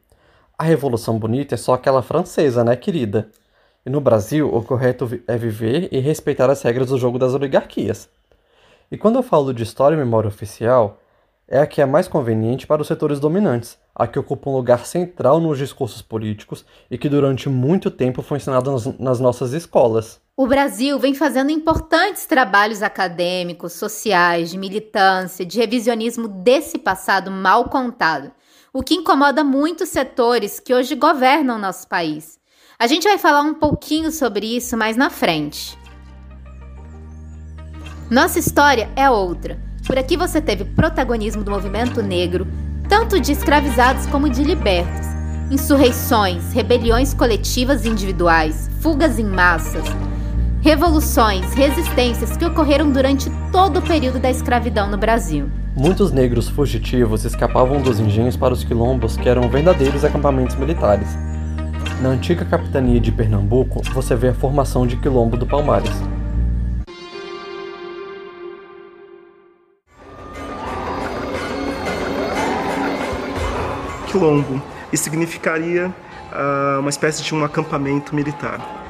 A 0.57 0.63
revolução 0.63 1.19
bonita 1.19 1.53
é 1.53 1.57
só 1.59 1.75
aquela 1.75 2.01
francesa, 2.01 2.63
né, 2.63 2.75
querida? 2.75 3.29
E 3.85 3.89
no 3.91 4.01
Brasil, 4.01 4.51
o 4.51 4.63
correto 4.63 5.07
é 5.27 5.37
viver 5.37 5.89
e 5.91 5.99
respeitar 5.99 6.49
as 6.49 6.63
regras 6.63 6.89
do 6.89 6.97
jogo 6.97 7.19
das 7.19 7.35
oligarquias. 7.35 8.09
E 8.89 8.97
quando 8.97 9.17
eu 9.17 9.21
falo 9.21 9.53
de 9.53 9.61
história 9.61 9.95
e 9.95 9.99
memória 9.99 10.27
oficial, 10.27 10.97
é 11.47 11.59
a 11.59 11.67
que 11.67 11.83
é 11.83 11.85
mais 11.85 12.07
conveniente 12.07 12.65
para 12.65 12.81
os 12.81 12.87
setores 12.87 13.19
dominantes, 13.19 13.77
a 13.93 14.07
que 14.07 14.17
ocupa 14.17 14.49
um 14.49 14.55
lugar 14.55 14.87
central 14.87 15.39
nos 15.39 15.59
discursos 15.59 16.01
políticos 16.01 16.65
e 16.89 16.97
que 16.97 17.09
durante 17.09 17.47
muito 17.47 17.91
tempo 17.91 18.23
foi 18.23 18.37
ensinada 18.37 18.71
nas, 18.97 19.19
nossas 19.19 19.53
escolas. 19.53 20.19
O 20.41 20.47
Brasil 20.47 20.97
vem 20.97 21.13
fazendo 21.13 21.51
importantes 21.51 22.25
trabalhos 22.25 22.81
acadêmicos, 22.81 23.73
sociais, 23.73 24.49
de 24.49 24.57
militância, 24.57 25.45
de 25.45 25.59
revisionismo 25.59 26.29
desse 26.29 26.77
passado 26.77 27.29
mal 27.29 27.65
contado, 27.65 28.31
o 28.71 28.81
que 28.81 28.95
incomoda 28.95 29.43
muitos 29.43 29.89
setores 29.89 30.57
que 30.57 30.73
hoje 30.73 30.95
governam 30.95 31.59
nosso 31.59 31.85
país. 31.89 32.39
A 32.79 32.87
gente 32.87 33.05
vai 33.05 33.17
falar 33.17 33.41
um 33.41 33.53
pouquinho 33.53 34.13
sobre 34.13 34.55
isso 34.55 34.77
mais 34.77 34.95
na 34.95 35.09
frente. 35.09 35.77
Nossa 38.09 38.39
história 38.39 38.89
é 38.95 39.09
outra. 39.09 39.59
Por 39.85 39.97
aqui 39.97 40.15
você 40.15 40.39
teve 40.39 40.63
protagonismo 40.63 41.43
do 41.43 41.51
movimento 41.51 42.01
negro, 42.01 42.47
tanto 42.87 43.19
de 43.19 43.33
escravizados 43.33 44.05
como 44.05 44.29
de 44.29 44.45
libertos, 44.45 45.07
insurreições, 45.51 46.53
rebeliões 46.53 47.13
coletivas 47.13 47.83
e 47.83 47.89
individuais, 47.89 48.69
fugas 48.79 49.19
em 49.19 49.25
massas, 49.25 49.83
revoluções, 50.61 51.53
resistências 51.53 52.35
que 52.35 52.45
ocorreram 52.45 52.91
durante 52.91 53.29
todo 53.51 53.79
o 53.79 53.81
período 53.81 54.19
da 54.19 54.29
escravidão 54.29 54.89
no 54.89 54.97
Brasil. 54.97 55.49
Muitos 55.75 56.11
negros 56.11 56.49
fugitivos 56.49 57.23
escapavam 57.23 57.81
dos 57.81 57.99
engenhos 57.99 58.35
para 58.35 58.53
os 58.53 58.63
quilombos, 58.63 59.15
que 59.15 59.29
eram 59.29 59.47
verdadeiros 59.47 60.03
acampamentos 60.03 60.55
militares. 60.57 61.07
Na 62.01 62.09
antiga 62.09 62.43
capitania 62.43 62.99
de 62.99 63.11
Pernambuco, 63.11 63.81
você 63.93 64.15
vê 64.15 64.29
a 64.29 64.33
formação 64.33 64.85
de 64.85 64.97
Quilombo 64.97 65.37
do 65.37 65.45
Palmares. 65.45 65.91
Quilombo 74.07 74.61
e 74.91 74.97
significaria 74.97 75.87
uh, 75.87 76.79
uma 76.79 76.89
espécie 76.89 77.23
de 77.23 77.33
um 77.33 77.43
acampamento 77.43 78.13
militar. 78.13 78.88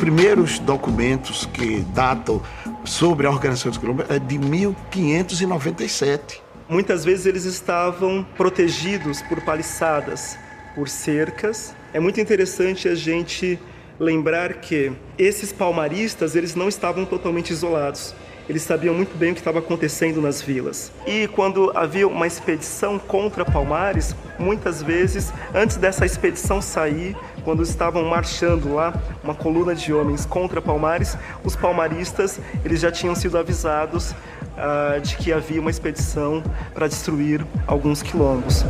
Primeiros 0.00 0.58
documentos 0.58 1.44
que 1.44 1.80
datam 1.94 2.42
sobre 2.86 3.26
a 3.26 3.30
organização 3.30 3.70
dos 3.70 3.78
quilombos 3.78 4.06
é 4.08 4.18
de 4.18 4.38
1597. 4.38 6.42
Muitas 6.66 7.04
vezes 7.04 7.26
eles 7.26 7.44
estavam 7.44 8.26
protegidos 8.34 9.20
por 9.20 9.42
paliçadas, 9.42 10.38
por 10.74 10.88
cercas. 10.88 11.76
É 11.92 12.00
muito 12.00 12.18
interessante 12.18 12.88
a 12.88 12.94
gente 12.94 13.58
lembrar 13.98 14.54
que 14.54 14.90
esses 15.18 15.52
palmaristas, 15.52 16.34
eles 16.34 16.54
não 16.54 16.70
estavam 16.70 17.04
totalmente 17.04 17.50
isolados. 17.50 18.14
Eles 18.48 18.62
sabiam 18.62 18.94
muito 18.94 19.16
bem 19.16 19.30
o 19.30 19.34
que 19.34 19.40
estava 19.40 19.60
acontecendo 19.60 20.20
nas 20.20 20.42
vilas. 20.42 20.90
E 21.06 21.28
quando 21.28 21.70
havia 21.76 22.08
uma 22.08 22.26
expedição 22.26 22.98
contra 22.98 23.44
Palmares, 23.44 24.16
muitas 24.40 24.82
vezes, 24.82 25.32
antes 25.54 25.76
dessa 25.76 26.04
expedição 26.04 26.60
sair, 26.60 27.16
quando 27.44 27.62
estavam 27.62 28.04
marchando 28.04 28.74
lá, 28.74 28.94
uma 29.22 29.34
coluna 29.34 29.74
de 29.74 29.92
homens 29.92 30.24
contra 30.24 30.60
Palmares, 30.60 31.16
os 31.44 31.56
palmaristas 31.56 32.38
eles 32.64 32.80
já 32.80 32.90
tinham 32.90 33.14
sido 33.14 33.38
avisados 33.38 34.12
uh, 34.12 35.00
de 35.00 35.16
que 35.16 35.32
havia 35.32 35.60
uma 35.60 35.70
expedição 35.70 36.42
para 36.74 36.86
destruir 36.86 37.44
alguns 37.66 38.02
quilombos. 38.02 38.64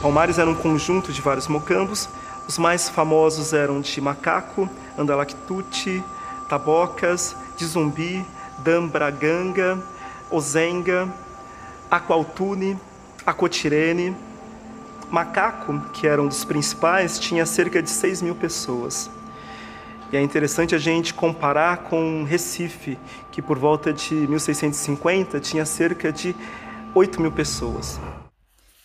Palmares 0.00 0.38
era 0.38 0.50
um 0.50 0.54
conjunto 0.54 1.12
de 1.12 1.22
vários 1.22 1.48
mocambos. 1.48 2.08
Os 2.46 2.58
mais 2.58 2.90
famosos 2.90 3.54
eram 3.54 3.80
de 3.80 4.00
Macaco, 4.02 4.68
Andalactuti, 4.98 6.04
Tabocas, 6.46 7.34
de 7.56 7.64
Zumbi, 7.64 8.24
Dambraganga, 8.58 9.78
Ozenga, 10.30 11.08
Aqualtune, 11.90 12.78
Acotirene, 13.24 14.14
Macaco, 15.14 15.80
que 15.92 16.08
era 16.08 16.20
um 16.20 16.26
dos 16.26 16.44
principais, 16.44 17.20
tinha 17.20 17.46
cerca 17.46 17.80
de 17.80 17.88
6 17.88 18.20
mil 18.20 18.34
pessoas. 18.34 19.08
E 20.12 20.16
é 20.16 20.20
interessante 20.20 20.74
a 20.74 20.78
gente 20.78 21.14
comparar 21.14 21.84
com 21.84 22.24
Recife, 22.24 22.98
que 23.30 23.40
por 23.40 23.56
volta 23.56 23.92
de 23.92 24.12
1650 24.12 25.38
tinha 25.38 25.64
cerca 25.64 26.12
de 26.12 26.34
8 26.96 27.20
mil 27.20 27.30
pessoas. 27.30 28.00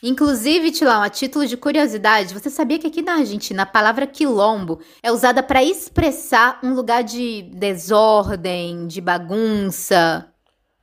Inclusive, 0.03 0.71
Tilão, 0.71 1.01
a 1.01 1.09
título 1.09 1.47
de 1.47 1.57
curiosidade, 1.57 2.33
você 2.33 2.49
sabia 2.49 2.77
que 2.77 2.87
aqui 2.87 3.01
na 3.01 3.15
Argentina 3.15 3.63
a 3.63 3.65
palavra 3.65 4.05
quilombo 4.05 4.79
é 5.01 5.11
usada 5.11 5.41
para 5.41 5.63
expressar 5.63 6.59
um 6.63 6.75
lugar 6.75 7.03
de 7.03 7.41
desordem, 7.55 8.85
de 8.85 9.01
bagunça? 9.01 10.31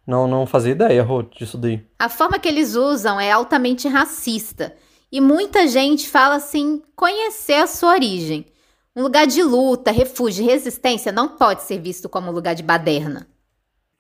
Não, 0.05 0.27
não 0.27 0.45
fazia 0.45 0.73
ideia, 0.73 1.03
Rô, 1.03 1.23
disso 1.23 1.57
daí. 1.57 1.85
A 1.99 2.09
forma 2.09 2.39
que 2.39 2.49
eles 2.49 2.75
usam 2.75 3.19
é 3.21 3.31
altamente 3.31 3.89
racista. 3.89 4.75
E 5.11 5.21
muita 5.21 5.69
gente 5.69 6.09
fala 6.09 6.35
assim, 6.35 6.83
conhecer 6.97 7.55
a 7.55 7.67
sua 7.67 7.93
origem. 7.93 8.47
Um 8.95 9.03
lugar 9.03 9.27
de 9.27 9.43
luta, 9.43 9.91
refúgio 9.91 10.45
resistência 10.45 11.13
não 11.13 11.29
pode 11.29 11.63
ser 11.63 11.79
visto 11.79 12.09
como 12.09 12.31
um 12.31 12.35
lugar 12.35 12.55
de 12.55 12.63
baderna. 12.63 13.29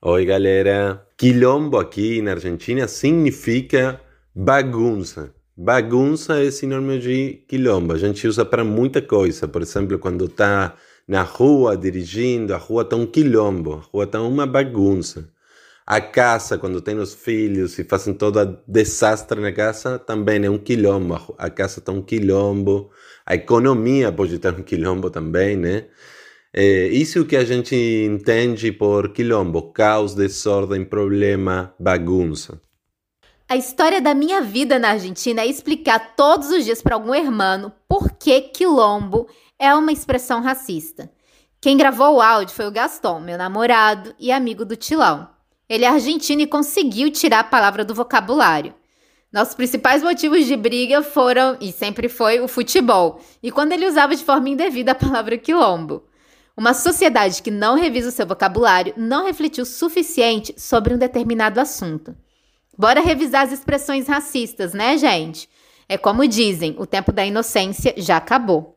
Oi, 0.02 0.24
galera. 0.24 1.06
Quilombo 1.16 1.78
aqui 1.78 2.20
na 2.22 2.32
Argentina 2.32 2.88
significa 2.88 4.00
bagunça. 4.34 5.34
Bagunça 5.56 6.42
é 6.42 6.50
sinônimo 6.50 6.98
de 6.98 7.44
quilombo. 7.48 7.92
A 7.92 7.98
gente 7.98 8.26
usa 8.26 8.44
para 8.44 8.64
muita 8.64 9.00
coisa. 9.00 9.46
Por 9.46 9.62
exemplo, 9.62 9.98
quando 9.98 10.26
está 10.26 10.74
na 11.06 11.22
rua 11.22 11.76
dirigindo, 11.76 12.52
a 12.54 12.58
rua 12.58 12.82
está 12.82 12.96
um 12.96 13.06
quilombo, 13.06 13.74
a 13.74 13.76
rua 13.76 14.04
está 14.04 14.20
uma 14.20 14.46
bagunça. 14.46 15.30
A 15.86 16.00
casa, 16.00 16.58
quando 16.58 16.80
tem 16.80 16.98
os 16.98 17.14
filhos 17.14 17.78
e 17.78 17.84
fazem 17.84 18.12
todo 18.12 18.58
desastre 18.66 19.40
na 19.40 19.52
casa, 19.52 20.00
também 20.00 20.44
é 20.44 20.50
um 20.50 20.58
quilombo. 20.58 21.32
A 21.38 21.48
casa 21.48 21.78
está 21.78 21.92
um 21.92 22.02
quilombo. 22.02 22.90
A 23.24 23.36
economia 23.36 24.10
pode 24.10 24.34
estar 24.34 24.52
um 24.54 24.64
quilombo 24.64 25.10
também, 25.10 25.56
né? 25.56 25.86
É 26.52 26.88
isso 26.88 27.24
que 27.24 27.36
a 27.36 27.44
gente 27.44 27.76
entende 27.76 28.72
por 28.72 29.12
quilombo: 29.12 29.70
caos, 29.72 30.12
desordem, 30.12 30.84
problema, 30.84 31.72
bagunça. 31.78 32.60
A 33.48 33.56
história 33.56 34.00
da 34.00 34.12
minha 34.12 34.40
vida 34.40 34.80
na 34.80 34.88
Argentina 34.88 35.42
é 35.42 35.46
explicar 35.46 36.16
todos 36.16 36.50
os 36.50 36.64
dias 36.64 36.82
para 36.82 36.96
algum 36.96 37.14
hermano 37.14 37.72
por 37.88 38.10
que 38.18 38.40
quilombo 38.40 39.28
é 39.56 39.72
uma 39.72 39.92
expressão 39.92 40.42
racista. 40.42 41.08
Quem 41.60 41.76
gravou 41.76 42.16
o 42.16 42.20
áudio 42.20 42.56
foi 42.56 42.66
o 42.66 42.72
Gaston, 42.72 43.20
meu 43.20 43.38
namorado 43.38 44.16
e 44.18 44.32
amigo 44.32 44.64
do 44.64 44.74
Tilão. 44.74 45.35
Ele 45.68 45.84
é 45.84 45.88
argentino 45.88 46.42
e 46.42 46.46
conseguiu 46.46 47.10
tirar 47.10 47.40
a 47.40 47.44
palavra 47.44 47.84
do 47.84 47.94
vocabulário. 47.94 48.72
Nossos 49.32 49.54
principais 49.54 50.02
motivos 50.02 50.46
de 50.46 50.56
briga 50.56 51.02
foram, 51.02 51.56
e 51.60 51.72
sempre 51.72 52.08
foi, 52.08 52.40
o 52.40 52.46
futebol, 52.46 53.20
e 53.42 53.50
quando 53.50 53.72
ele 53.72 53.86
usava 53.86 54.14
de 54.14 54.22
forma 54.22 54.48
indevida 54.48 54.92
a 54.92 54.94
palavra 54.94 55.36
quilombo. 55.36 56.04
Uma 56.56 56.72
sociedade 56.72 57.42
que 57.42 57.50
não 57.50 57.74
revisa 57.74 58.08
o 58.08 58.12
seu 58.12 58.26
vocabulário 58.26 58.94
não 58.96 59.26
refletiu 59.26 59.64
o 59.64 59.66
suficiente 59.66 60.54
sobre 60.56 60.94
um 60.94 60.98
determinado 60.98 61.60
assunto. 61.60 62.14
Bora 62.78 63.00
revisar 63.00 63.42
as 63.42 63.52
expressões 63.52 64.06
racistas, 64.06 64.72
né, 64.72 64.96
gente? 64.96 65.48
É 65.88 65.98
como 65.98 66.26
dizem, 66.26 66.76
o 66.78 66.86
tempo 66.86 67.12
da 67.12 67.26
inocência 67.26 67.92
já 67.96 68.16
acabou. 68.18 68.76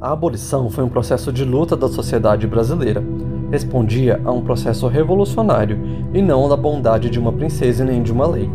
A 0.00 0.12
abolição 0.12 0.68
foi 0.68 0.82
um 0.82 0.88
processo 0.88 1.32
de 1.32 1.44
luta 1.44 1.76
da 1.76 1.88
sociedade 1.88 2.46
brasileira 2.46 3.02
respondia 3.50 4.20
a 4.24 4.30
um 4.30 4.42
processo 4.42 4.86
revolucionário 4.86 5.78
e 6.14 6.22
não 6.22 6.48
da 6.48 6.56
bondade 6.56 7.10
de 7.10 7.18
uma 7.18 7.32
princesa 7.32 7.84
nem 7.84 8.02
de 8.02 8.12
uma 8.12 8.26
lei. 8.26 8.48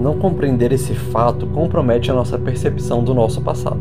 Não 0.00 0.18
compreender 0.18 0.72
esse 0.72 0.94
fato 0.94 1.46
compromete 1.48 2.10
a 2.10 2.14
nossa 2.14 2.38
percepção 2.38 3.02
do 3.02 3.12
nosso 3.12 3.40
passado. 3.40 3.80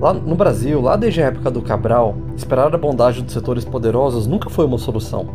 Lá 0.00 0.12
no 0.12 0.34
Brasil, 0.34 0.80
lá 0.80 0.96
desde 0.96 1.22
a 1.22 1.26
época 1.26 1.50
do 1.50 1.62
Cabral, 1.62 2.16
esperar 2.36 2.74
a 2.74 2.78
bondade 2.78 3.22
dos 3.22 3.32
setores 3.32 3.64
poderosos 3.64 4.26
nunca 4.26 4.48
foi 4.48 4.64
uma 4.64 4.78
solução. 4.78 5.26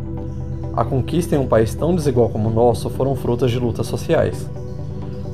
A 0.74 0.84
conquista 0.84 1.34
em 1.34 1.38
um 1.38 1.46
país 1.46 1.74
tão 1.74 1.94
desigual 1.94 2.28
como 2.28 2.48
o 2.48 2.52
nosso 2.52 2.90
foram 2.90 3.14
frutas 3.14 3.50
de 3.50 3.58
lutas 3.58 3.86
sociais. 3.86 4.48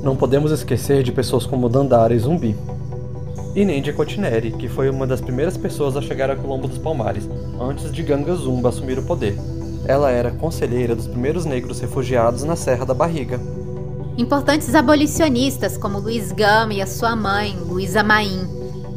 Não 0.01 0.15
podemos 0.15 0.51
esquecer 0.51 1.03
de 1.03 1.11
pessoas 1.11 1.45
como 1.45 1.67
Dandara 1.67 2.13
e 2.13 2.19
Zumbi, 2.19 2.55
e 3.55 3.63
nem 3.63 3.81
de 3.81 3.93
Cotineri, 3.93 4.51
que 4.51 4.67
foi 4.67 4.89
uma 4.89 5.07
das 5.07 5.21
primeiras 5.21 5.55
pessoas 5.55 5.95
a 5.95 6.01
chegar 6.01 6.29
a 6.29 6.35
Colombo 6.35 6.67
dos 6.67 6.77
Palmares, 6.77 7.29
antes 7.59 7.91
de 7.91 8.03
Ganga 8.03 8.35
Zumba 8.35 8.69
assumir 8.69 8.99
o 8.99 9.03
poder. 9.03 9.37
Ela 9.87 10.11
era 10.11 10.31
conselheira 10.31 10.93
dos 10.93 11.07
primeiros 11.07 11.45
negros 11.45 11.79
refugiados 11.79 12.43
na 12.43 12.55
Serra 12.55 12.85
da 12.85 12.93
Barriga. 12.93 13.39
Importantes 14.17 14.75
abolicionistas 14.75 15.77
como 15.77 15.99
Luiz 15.99 16.31
Gama 16.31 16.73
e 16.73 16.81
a 16.81 16.87
sua 16.87 17.15
mãe, 17.15 17.57
Luísa 17.65 18.03
Maim. 18.03 18.47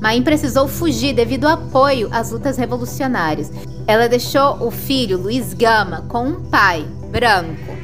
Maim 0.00 0.22
precisou 0.22 0.66
fugir 0.66 1.12
devido 1.12 1.46
ao 1.46 1.54
apoio 1.54 2.08
às 2.10 2.32
lutas 2.32 2.56
revolucionárias. 2.56 3.52
Ela 3.86 4.08
deixou 4.08 4.66
o 4.66 4.70
filho, 4.70 5.18
Luiz 5.18 5.54
Gama, 5.54 6.04
com 6.08 6.24
um 6.24 6.40
pai, 6.42 6.84
branco. 7.10 7.76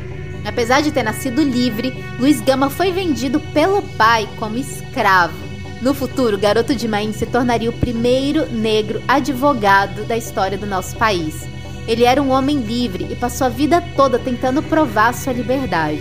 Apesar 0.44 0.80
de 0.80 0.92
ter 0.92 1.02
nascido 1.02 1.42
livre, 1.42 2.04
Luiz 2.18 2.40
Gama 2.40 2.68
foi 2.68 2.92
vendido 2.92 3.40
pelo 3.52 3.82
pai 3.96 4.28
como 4.38 4.56
escravo. 4.56 5.43
No 5.84 5.92
futuro, 5.92 6.38
Garoto 6.38 6.74
de 6.74 6.88
Maim 6.88 7.12
se 7.12 7.26
tornaria 7.26 7.68
o 7.68 7.72
primeiro 7.74 8.50
negro 8.50 9.02
advogado 9.06 10.02
da 10.04 10.16
história 10.16 10.56
do 10.56 10.66
nosso 10.66 10.96
país. 10.96 11.46
Ele 11.86 12.04
era 12.04 12.22
um 12.22 12.30
homem 12.30 12.56
livre 12.56 13.06
e 13.10 13.14
passou 13.14 13.48
a 13.48 13.50
vida 13.50 13.84
toda 13.94 14.18
tentando 14.18 14.62
provar 14.62 15.12
sua 15.12 15.34
liberdade. 15.34 16.00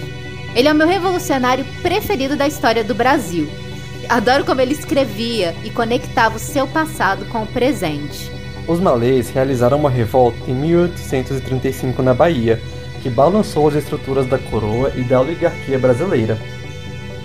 Ele 0.56 0.70
é 0.70 0.72
o 0.72 0.76
meu 0.76 0.88
revolucionário 0.88 1.66
preferido 1.82 2.38
da 2.38 2.48
história 2.48 2.82
do 2.82 2.96
Brasil. 2.96 3.46
Adoro 4.08 4.46
como 4.46 4.62
ele 4.62 4.72
escrevia 4.72 5.54
e 5.66 5.70
conectava 5.70 6.38
o 6.38 6.40
seu 6.40 6.66
passado 6.66 7.26
com 7.26 7.44
o 7.44 7.48
presente. 7.48 8.32
Os 8.66 8.80
malês 8.80 9.32
realizaram 9.32 9.78
uma 9.78 9.90
revolta 9.90 10.50
em 10.50 10.56
1835 10.56 12.02
na 12.02 12.14
Bahia, 12.14 12.58
que 13.02 13.10
balançou 13.10 13.68
as 13.68 13.76
estruturas 13.76 14.28
da 14.28 14.38
coroa 14.38 14.94
e 14.96 15.04
da 15.04 15.20
oligarquia 15.20 15.78
brasileira. 15.78 16.40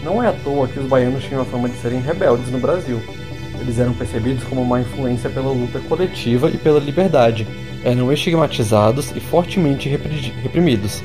Não 0.02 0.22
é 0.22 0.28
à 0.28 0.32
toa 0.32 0.68
que 0.68 0.78
os 0.78 0.86
baianos 0.86 1.24
tinham 1.24 1.42
a 1.42 1.44
fama 1.44 1.68
de 1.68 1.76
serem 1.76 2.00
rebeldes 2.00 2.50
no 2.50 2.58
Brasil. 2.58 3.00
Eles 3.60 3.78
eram 3.78 3.92
percebidos 3.92 4.44
como 4.44 4.62
uma 4.62 4.80
influência 4.80 5.28
pela 5.28 5.50
luta 5.50 5.80
coletiva 5.80 6.48
e 6.50 6.56
pela 6.56 6.78
liberdade. 6.78 7.46
Eram 7.84 8.12
estigmatizados 8.12 9.10
e 9.14 9.20
fortemente 9.20 9.88
reprimidos. 9.88 11.02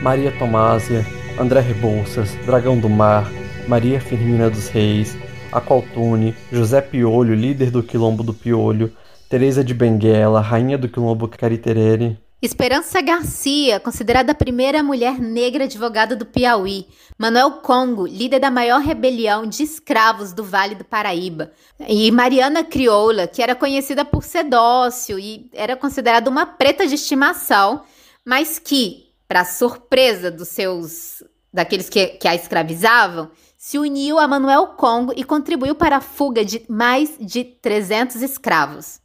Maria 0.00 0.32
Tomásia, 0.32 1.04
André 1.38 1.60
Rebouças, 1.60 2.36
Dragão 2.46 2.78
do 2.78 2.88
Mar, 2.88 3.30
Maria 3.66 4.00
Firmina 4.00 4.50
dos 4.50 4.68
Reis, 4.68 5.16
Aqualtune, 5.50 6.34
José 6.52 6.80
Piolho, 6.80 7.34
líder 7.34 7.70
do 7.70 7.82
Quilombo 7.82 8.22
do 8.22 8.34
Piolho, 8.34 8.92
Teresa 9.28 9.64
de 9.64 9.72
Benguela, 9.72 10.40
rainha 10.40 10.76
do 10.76 10.88
Quilombo 10.88 11.26
Cariterere, 11.26 12.18
Esperança 12.44 13.00
Garcia, 13.00 13.80
considerada 13.80 14.32
a 14.32 14.34
primeira 14.34 14.82
mulher 14.82 15.18
negra 15.18 15.64
advogada 15.64 16.14
do 16.14 16.26
Piauí. 16.26 16.86
Manuel 17.16 17.52
Congo, 17.62 18.06
líder 18.06 18.38
da 18.38 18.50
maior 18.50 18.82
rebelião 18.82 19.46
de 19.46 19.62
escravos 19.62 20.34
do 20.34 20.44
Vale 20.44 20.74
do 20.74 20.84
Paraíba. 20.84 21.52
E 21.88 22.10
Mariana 22.10 22.62
Crioula, 22.62 23.26
que 23.26 23.42
era 23.42 23.54
conhecida 23.54 24.04
por 24.04 24.22
ser 24.22 24.44
dócil 24.44 25.18
e 25.18 25.48
era 25.54 25.74
considerada 25.74 26.28
uma 26.28 26.44
preta 26.44 26.86
de 26.86 26.96
estimação, 26.96 27.82
mas 28.22 28.58
que, 28.58 29.06
para 29.26 29.46
surpresa 29.46 30.30
dos 30.30 30.48
seus 30.48 31.24
daqueles 31.50 31.88
que, 31.88 32.08
que 32.08 32.28
a 32.28 32.34
escravizavam, 32.34 33.30
se 33.56 33.78
uniu 33.78 34.18
a 34.18 34.28
Manuel 34.28 34.66
Congo 34.76 35.14
e 35.16 35.24
contribuiu 35.24 35.74
para 35.74 35.96
a 35.96 36.02
fuga 36.02 36.44
de 36.44 36.62
mais 36.68 37.16
de 37.18 37.42
300 37.42 38.20
escravos. 38.20 39.00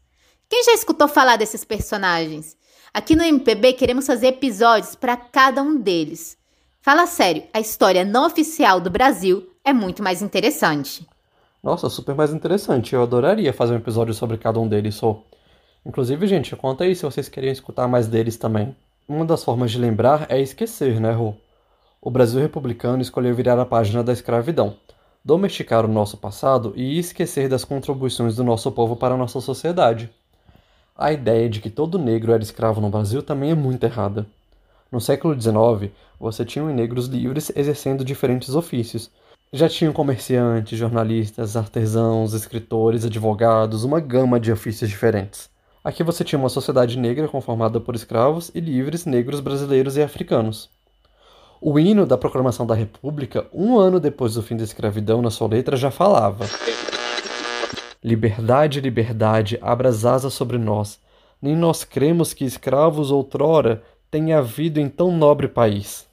Quem 0.50 0.62
já 0.62 0.74
escutou 0.74 1.08
falar 1.08 1.38
desses 1.38 1.64
personagens? 1.64 2.59
Aqui 2.92 3.16
no 3.16 3.24
MPB 3.24 3.74
queremos 3.74 4.08
fazer 4.08 4.28
episódios 4.28 4.96
para 4.96 5.16
cada 5.16 5.62
um 5.62 5.80
deles. 5.80 6.36
Fala 6.82 7.06
sério, 7.06 7.44
a 7.54 7.60
história 7.60 8.04
não 8.04 8.26
oficial 8.26 8.80
do 8.82 8.90
Brasil 8.90 9.48
é 9.64 9.72
muito 9.72 10.02
mais 10.02 10.24
interessante. 10.24 11.08
Nossa, 11.62 11.88
super 11.90 12.16
mais 12.16 12.34
interessante. 12.34 12.96
Eu 12.96 13.04
adoraria 13.04 13.54
fazer 13.54 13.74
um 13.74 13.78
episódio 13.78 14.14
sobre 14.14 14.38
cada 14.38 14.60
um 14.60 14.68
deles, 14.68 14.96
só. 14.96 15.22
Inclusive, 15.86 16.26
gente, 16.26 16.56
conta 16.56 16.84
aí 16.84 16.96
se 16.96 17.04
vocês 17.04 17.30
queriam 17.30 17.52
escutar 17.52 17.88
mais 17.88 18.08
deles 18.08 18.38
também. 18.38 18.76
Uma 19.08 19.26
das 19.26 19.44
formas 19.44 19.72
de 19.72 19.78
lembrar 19.78 20.26
é 20.30 20.42
esquecer, 20.42 21.00
né, 21.00 21.12
Rô? 21.12 21.36
O 22.02 22.10
Brasil 22.10 22.40
republicano 22.40 23.02
escolheu 23.02 23.36
virar 23.36 23.60
a 23.60 23.66
página 23.66 24.04
da 24.04 24.14
escravidão, 24.14 24.78
domesticar 25.24 25.86
o 25.86 25.92
nosso 25.92 26.18
passado 26.18 26.74
e 26.76 26.98
esquecer 26.98 27.50
das 27.50 27.66
contribuições 27.66 28.36
do 28.36 28.44
nosso 28.44 28.72
povo 28.72 28.96
para 28.96 29.14
a 29.14 29.18
nossa 29.18 29.42
sociedade. 29.42 30.10
A 31.02 31.14
ideia 31.14 31.50
de 31.50 31.62
que 31.62 31.70
todo 31.70 31.98
negro 31.98 32.34
era 32.34 32.44
escravo 32.44 32.82
no 32.82 32.90
Brasil 32.90 33.24
também 33.24 33.52
é 33.52 33.56
muito 33.56 33.86
errada. 33.86 34.28
No 34.92 35.00
século 35.00 35.34
XIX, 35.34 35.94
você 36.20 36.44
tinha 36.44 36.66
negros 36.66 37.06
livres 37.06 37.50
exercendo 37.56 38.04
diferentes 38.04 38.54
ofícios. 38.54 39.10
Já 39.54 39.70
tinham 39.70 39.94
comerciantes, 39.94 40.78
jornalistas, 40.78 41.56
artesãos, 41.56 42.34
escritores, 42.34 43.06
advogados, 43.06 43.86
uma 43.86 44.02
gama 44.02 44.42
de 44.42 44.52
ofícios 44.52 44.90
diferentes. 44.90 45.50
Aqui 45.86 46.04
você 46.04 46.22
tinha 46.26 46.38
uma 46.38 46.50
sociedade 46.50 46.98
negra 46.98 47.30
conformada 47.30 47.80
por 47.80 47.96
escravos 47.96 48.52
e 48.54 48.60
livres 48.60 49.06
negros 49.06 49.40
brasileiros 49.40 49.96
e 49.96 50.02
africanos. 50.02 50.70
O 51.62 51.80
hino 51.80 52.06
da 52.06 52.18
proclamação 52.18 52.68
da 52.68 52.76
República, 52.76 53.48
um 53.54 53.80
ano 53.80 54.02
depois 54.02 54.34
do 54.34 54.44
fim 54.44 54.58
da 54.58 54.66
escravidão, 54.66 55.22
na 55.22 55.32
sua 55.32 55.48
letra 55.48 55.78
já 55.78 55.92
falava: 55.92 56.44
Liberdade, 58.02 58.80
liberdade, 58.80 59.60
abra 59.62 59.90
as 59.90 60.06
asas 60.06 60.34
sobre 60.34 60.58
nós. 60.58 61.00
Nem 61.42 61.54
nós 61.54 61.84
cremos 61.84 62.34
que 62.34 62.46
escravos 62.46 63.12
outrora 63.12 63.84
tenha 64.10 64.40
havido 64.40 64.80
em 64.80 64.88
tão 64.88 65.12
nobre 65.12 65.50
país. 65.50 66.08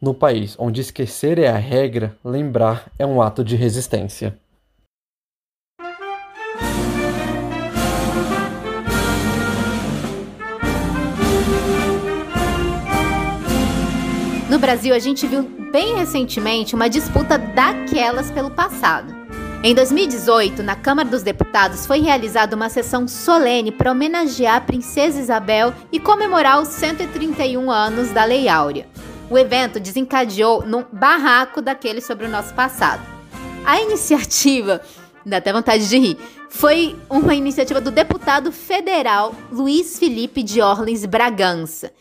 No 0.00 0.12
país 0.12 0.56
onde 0.58 0.80
esquecer 0.80 1.38
é 1.38 1.48
a 1.48 1.56
regra, 1.56 2.16
lembrar 2.24 2.90
é 2.98 3.06
um 3.06 3.22
ato 3.22 3.44
de 3.44 3.54
resistência. 3.54 4.36
No 14.50 14.58
Brasil, 14.58 14.94
a 14.94 14.98
gente 14.98 15.26
viu 15.26 15.42
bem 15.70 15.94
recentemente 15.94 16.74
uma 16.74 16.88
disputa 16.88 17.38
daquelas 17.38 18.30
pelo 18.30 18.50
passado. 18.50 19.17
Em 19.60 19.74
2018, 19.74 20.62
na 20.62 20.76
Câmara 20.76 21.08
dos 21.08 21.24
Deputados 21.24 21.84
foi 21.84 21.98
realizada 21.98 22.54
uma 22.54 22.68
sessão 22.68 23.08
solene 23.08 23.72
para 23.72 23.90
homenagear 23.90 24.54
a 24.54 24.60
Princesa 24.60 25.18
Isabel 25.18 25.74
e 25.90 25.98
comemorar 25.98 26.62
os 26.62 26.68
131 26.68 27.68
anos 27.68 28.12
da 28.12 28.24
Lei 28.24 28.48
Áurea. 28.48 28.86
O 29.28 29.36
evento 29.36 29.80
desencadeou 29.80 30.64
num 30.64 30.84
barraco 30.92 31.60
daquele 31.60 32.00
sobre 32.00 32.26
o 32.26 32.28
nosso 32.28 32.54
passado. 32.54 33.02
A 33.64 33.80
iniciativa, 33.80 34.80
dá 35.26 35.38
até 35.38 35.52
vontade 35.52 35.88
de 35.88 35.98
rir, 35.98 36.16
foi 36.48 36.96
uma 37.10 37.34
iniciativa 37.34 37.80
do 37.80 37.90
deputado 37.90 38.52
federal 38.52 39.34
Luiz 39.50 39.98
Felipe 39.98 40.40
de 40.40 40.62
Orleans 40.62 41.04
Bragança, 41.04 41.92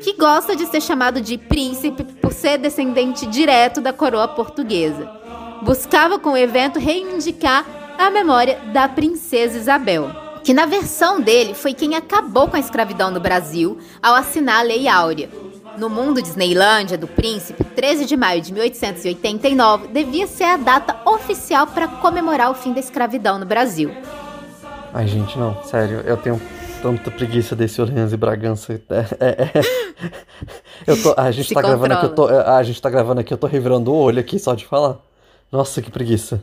que 0.00 0.14
gosta 0.14 0.56
de 0.56 0.64
ser 0.64 0.80
chamado 0.80 1.20
de 1.20 1.36
príncipe 1.36 2.04
por 2.04 2.32
ser 2.32 2.56
descendente 2.56 3.26
direto 3.26 3.82
da 3.82 3.92
coroa 3.92 4.26
portuguesa 4.28 5.21
buscava 5.62 6.18
com 6.18 6.30
o 6.30 6.36
evento 6.36 6.78
reivindicar 6.78 7.64
a 7.96 8.10
memória 8.10 8.58
da 8.72 8.88
princesa 8.88 9.56
Isabel, 9.56 10.10
que 10.42 10.52
na 10.52 10.66
versão 10.66 11.20
dele 11.20 11.54
foi 11.54 11.72
quem 11.72 11.94
acabou 11.94 12.48
com 12.48 12.56
a 12.56 12.60
escravidão 12.60 13.10
no 13.10 13.20
Brasil 13.20 13.78
ao 14.02 14.14
assinar 14.14 14.60
a 14.60 14.62
Lei 14.62 14.88
Áurea. 14.88 15.30
No 15.78 15.88
mundo 15.88 16.20
Disneylândia 16.20 16.98
do 16.98 17.06
príncipe, 17.06 17.64
13 17.64 18.04
de 18.04 18.16
maio 18.16 18.42
de 18.42 18.52
1889 18.52 19.88
devia 19.88 20.26
ser 20.26 20.44
a 20.44 20.56
data 20.56 20.96
oficial 21.08 21.66
para 21.66 21.88
comemorar 21.88 22.50
o 22.50 22.54
fim 22.54 22.72
da 22.72 22.80
escravidão 22.80 23.38
no 23.38 23.46
Brasil. 23.46 23.90
Ai, 24.92 25.06
gente, 25.06 25.38
não, 25.38 25.62
sério, 25.62 26.00
eu 26.00 26.16
tenho 26.16 26.42
tanta 26.82 27.10
preguiça 27.10 27.56
desse 27.56 27.80
Orleans 27.80 28.12
e 28.12 28.16
Bragança. 28.16 28.74
É, 28.90 29.06
é, 29.20 29.60
é. 29.60 29.62
Eu 30.86 31.00
tô, 31.00 31.14
a 31.16 31.30
gente 31.30 31.48
Se 31.48 31.54
tá 31.54 31.62
controla. 31.62 31.88
gravando 31.88 31.94
aqui, 31.94 32.06
eu 32.06 32.14
tô, 32.14 32.26
a 32.28 32.62
gente 32.62 32.82
tá 32.82 32.90
gravando 32.90 33.20
aqui, 33.20 33.32
eu 33.32 33.38
tô 33.38 33.46
revirando 33.46 33.92
o 33.92 33.96
olho 33.96 34.18
aqui 34.18 34.38
só 34.38 34.54
de 34.54 34.66
falar. 34.66 34.98
Nossa, 35.52 35.82
que 35.82 35.90
preguiça. 35.90 36.42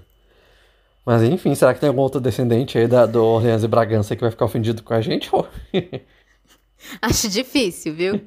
Mas 1.05 1.23
enfim, 1.23 1.55
será 1.55 1.73
que 1.73 1.79
tem 1.79 1.89
algum 1.89 2.01
outro 2.01 2.21
descendente 2.21 2.77
aí 2.77 2.87
da, 2.87 3.05
do 3.05 3.23
Orleans 3.23 3.63
e 3.63 3.67
Bragança 3.67 4.15
que 4.15 4.21
vai 4.21 4.31
ficar 4.31 4.45
ofendido 4.45 4.83
com 4.83 4.93
a 4.93 5.01
gente? 5.01 5.29
Acho 7.01 7.27
difícil, 7.27 7.95
viu? 7.95 8.21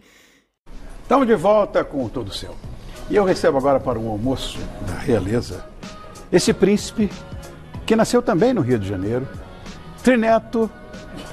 Estamos 1.02 1.26
de 1.26 1.34
volta 1.34 1.84
com 1.84 2.04
o 2.04 2.10
Todo 2.10 2.34
Céu. 2.34 2.56
E 3.08 3.16
eu 3.16 3.24
recebo 3.24 3.56
agora 3.58 3.78
para 3.78 3.98
um 3.98 4.10
almoço 4.10 4.58
da 4.86 4.94
realeza 4.94 5.72
esse 6.32 6.54
príncipe 6.54 7.10
que 7.84 7.94
nasceu 7.94 8.22
também 8.22 8.54
no 8.54 8.62
Rio 8.62 8.78
de 8.78 8.88
Janeiro, 8.88 9.28
trineto 10.02 10.70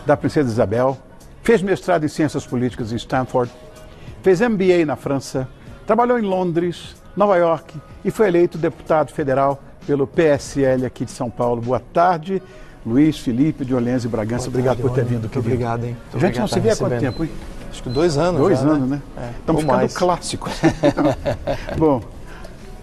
da 0.05 0.17
princesa 0.17 0.49
Isabel, 0.49 0.97
fez 1.41 1.61
mestrado 1.61 2.03
em 2.03 2.09
ciências 2.09 2.45
políticas 2.45 2.91
em 2.91 2.97
Stanford, 2.97 3.49
fez 4.21 4.41
MBA 4.41 4.85
na 4.85 4.97
França, 4.97 5.47
trabalhou 5.87 6.19
em 6.19 6.23
Londres, 6.23 6.97
Nova 7.15 7.37
York 7.37 7.73
e 8.03 8.11
foi 8.11 8.27
eleito 8.27 8.57
deputado 8.57 9.11
federal 9.11 9.61
pelo 9.85 10.05
PSL 10.07 10.85
aqui 10.85 11.05
de 11.05 11.11
São 11.11 11.29
Paulo. 11.29 11.61
Boa 11.61 11.79
tarde, 11.79 12.41
Luiz 12.85 13.19
Felipe 13.19 13.65
de 13.65 13.73
Orleans 13.73 14.05
e 14.05 14.07
Bragança. 14.07 14.47
Obrigado 14.47 14.81
por 14.81 14.91
ter 14.91 15.03
vindo. 15.03 15.21
Muito 15.21 15.39
obrigado, 15.39 15.85
hein? 15.85 15.97
Muito 16.11 16.23
a 16.23 16.27
gente 16.27 16.39
não 16.39 16.47
se 16.47 16.59
vê 16.59 16.71
há 16.71 16.75
quanto 16.75 16.99
tempo? 16.99 17.23
Hein? 17.23 17.31
Acho 17.69 17.83
que 17.83 17.89
dois 17.89 18.17
anos. 18.17 18.41
Dois 18.41 18.59
já, 18.59 18.67
anos, 18.67 18.89
né? 18.89 19.01
né? 19.17 19.25
É, 19.25 19.29
Estamos 19.39 19.61
ficando 19.61 19.77
mais. 19.77 19.93
clássicos. 19.95 20.53
Bom, 21.77 22.01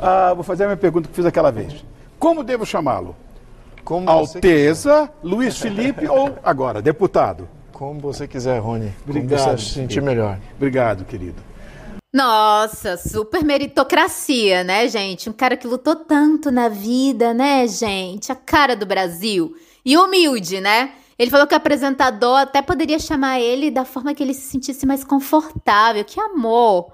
ah, 0.01 0.33
vou 0.35 0.45
fazer 0.45 0.65
a 0.65 0.67
minha 0.67 0.77
pergunta 0.77 1.09
que 1.09 1.15
fiz 1.15 1.25
aquela 1.25 1.51
vez. 1.51 1.85
Como 2.19 2.45
devo 2.45 2.65
chamá-lo? 2.65 3.15
Alteza, 4.07 5.09
Luiz 5.23 5.59
Felipe 5.59 6.09
ou 6.09 6.37
agora, 6.43 6.83
deputado? 6.83 7.49
Como 7.73 8.01
você 8.01 8.27
quiser, 8.27 8.59
Rony. 8.59 8.93
Obrigado. 9.07 9.39
Como 9.39 9.59
você 9.59 9.65
se 9.65 9.75
sentir 9.75 10.03
melhor. 10.03 10.39
Obrigado, 10.57 11.05
querido. 11.05 11.41
Nossa, 12.17 12.97
super 12.97 13.45
meritocracia, 13.45 14.65
né, 14.65 14.89
gente? 14.89 15.29
Um 15.29 15.35
cara 15.35 15.55
que 15.55 15.67
lutou 15.67 15.95
tanto 15.95 16.51
na 16.51 16.67
vida, 16.67 17.35
né, 17.35 17.69
gente? 17.69 18.33
A 18.33 18.35
cara 18.35 18.75
do 18.75 18.87
Brasil. 18.87 19.55
E 19.85 19.99
humilde, 19.99 20.59
né? 20.59 20.95
Ele 21.19 21.31
falou 21.31 21.47
que 21.47 21.53
o 21.53 21.59
apresentador 21.59 22.39
até 22.39 22.63
poderia 22.63 22.99
chamar 22.99 23.39
ele 23.39 23.71
da 23.71 23.85
forma 23.85 24.15
que 24.15 24.23
ele 24.23 24.33
se 24.33 24.49
sentisse 24.49 24.87
mais 24.87 25.05
confortável. 25.05 26.03
Que 26.07 26.19
amor! 26.19 26.91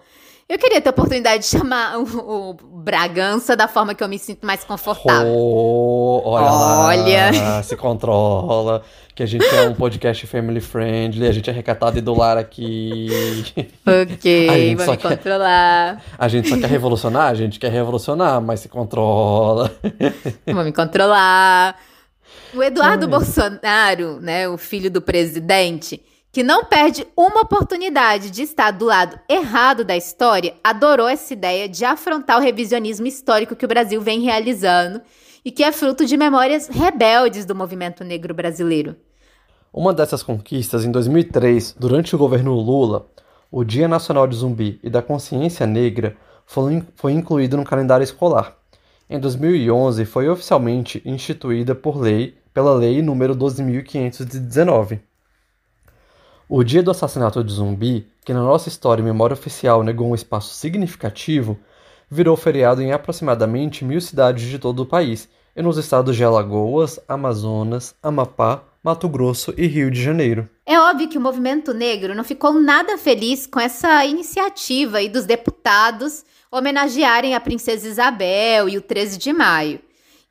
Eu 0.49 0.59
queria 0.59 0.81
ter 0.81 0.89
a 0.89 0.93
oportunidade 0.93 1.45
de 1.45 1.49
chamar 1.49 1.99
o, 1.99 2.51
o 2.51 2.55
Bragança 2.55 3.57
da 3.57 3.69
forma 3.69 3.95
que 3.95 4.03
eu 4.03 4.09
me 4.09 4.19
sinto 4.19 4.45
mais 4.45 4.65
confortável. 4.65 5.33
Oh, 5.33 6.21
olha, 6.25 6.53
olha. 6.53 7.31
Lá, 7.33 7.63
se 7.65 7.77
controla 7.77 8.83
que 9.15 9.23
a 9.23 9.27
gente 9.27 9.47
é 9.47 9.63
um 9.63 9.75
podcast 9.75 10.27
family 10.27 10.61
friendly, 10.61 11.27
a 11.27 11.33
gente 11.33 11.49
é 11.49 11.53
recatado 11.53 11.99
e 11.99 12.01
do 12.01 12.15
lar 12.15 12.39
aqui. 12.39 13.09
Ok, 13.85 14.77
vamos 14.77 14.97
quer, 14.97 15.17
controlar. 15.17 16.03
A 16.17 16.29
gente 16.29 16.49
só 16.49 16.57
quer 16.57 16.69
revolucionar, 16.69 17.29
a 17.29 17.35
gente 17.35 17.59
quer 17.59 17.71
revolucionar, 17.71 18.41
mas 18.41 18.61
se 18.61 18.69
controla. 18.69 19.71
Vamos 20.47 20.65
me 20.65 20.73
controlar. 20.73 21.77
O 22.55 22.63
Eduardo 22.63 23.07
Ai. 23.07 23.11
Bolsonaro, 23.11 24.21
né, 24.21 24.49
o 24.49 24.57
filho 24.57 24.91
do 24.91 25.03
presidente, 25.03 26.01
que 26.33 26.43
não 26.43 26.65
perde 26.65 27.07
uma 27.15 27.43
oportunidade 27.43 28.31
de 28.31 28.43
estar 28.43 28.71
do 28.71 28.87
lado 28.87 29.21
errado 29.29 29.85
da 29.85 29.95
história, 29.95 30.55
adorou 30.65 31.07
essa 31.07 31.35
ideia 31.35 31.69
de 31.69 31.85
afrontar 31.85 32.39
o 32.39 32.43
revisionismo 32.43 33.07
histórico 33.07 33.55
que 33.55 33.67
o 33.67 33.69
Brasil 33.69 34.01
vem 34.01 34.23
realizando 34.23 35.03
e 35.45 35.51
que 35.51 35.63
é 35.63 35.71
fruto 35.71 36.07
de 36.07 36.17
memórias 36.17 36.69
rebeldes 36.69 37.45
do 37.45 37.55
movimento 37.55 38.03
negro 38.03 38.33
brasileiro. 38.33 38.97
Uma 39.71 39.93
dessas 39.93 40.23
conquistas, 40.23 40.87
em 40.87 40.91
2003, 40.91 41.77
durante 41.79 42.15
o 42.17 42.19
governo 42.19 42.55
Lula, 42.55 43.11
o 43.51 43.63
Dia 43.63 43.87
Nacional 43.87 44.27
de 44.27 44.37
Zumbi 44.37 44.81
e 44.83 44.89
da 44.89 45.03
Consciência 45.03 45.67
Negra 45.67 46.17
foi, 46.47 47.13
incluído 47.13 47.59
no 47.59 47.65
calendário 47.65 48.05
escolar. 48.05 48.57
Em 49.09 49.21
2011, 49.21 50.07
foi 50.07 50.31
oficialmente 50.31 51.03
instituída 51.05 51.75
por 51.75 52.01
lei 52.01 52.39
pela 52.55 52.73
Lei 52.73 53.03
nº 53.03 53.35
12.519. 53.35 55.01
O 56.49 56.63
dia 56.63 56.83
do 56.83 56.91
assassinato 56.91 57.43
de 57.43 57.53
Zumbi, 57.53 58.07
que 58.25 58.35
na 58.35 58.43
nossa 58.43 58.69
história 58.69 59.01
e 59.01 59.05
memória 59.05 59.35
oficial 59.35 59.83
negou 59.83 60.11
um 60.11 60.15
espaço 60.15 60.55
significativo, 60.55 61.59
virou 62.11 62.37
feriado 62.37 62.83
em 62.83 62.93
aproximadamente 62.93 63.85
mil 63.85 64.01
cidades 64.01 64.47
de 64.47 64.59
todo 64.59 64.81
o 64.81 64.87
país 64.87 65.29
e 65.57 65.63
nos 65.63 65.79
estados 65.79 66.17
de 66.17 66.25
Alagoas, 66.25 67.01
Amazonas, 67.09 67.95
Amapá, 68.03 68.63
Mato 68.83 69.09
Grosso 69.09 69.55
e 69.57 69.67
Rio 69.67 69.91
de 69.91 70.03
Janeiro. 70.03 70.49
É 70.67 70.79
óbvio 70.79 71.09
que 71.09 71.17
o 71.17 71.21
movimento 71.21 71.73
negro 71.73 72.15
não 72.15 72.25
ficou 72.25 72.53
nada 72.53 72.99
feliz 72.99 73.47
com 73.47 73.61
essa 73.61 74.05
iniciativa 74.05 74.99
aí 74.99 75.09
dos 75.09 75.25
deputados 75.25 76.25
homenagearem 76.51 77.35
a 77.35 77.41
princesa 77.41 77.89
Isabel 77.89 78.69
e 78.69 78.77
o 78.77 78.83
13 78.83 79.19
de 79.19 79.33
maio. 79.33 79.81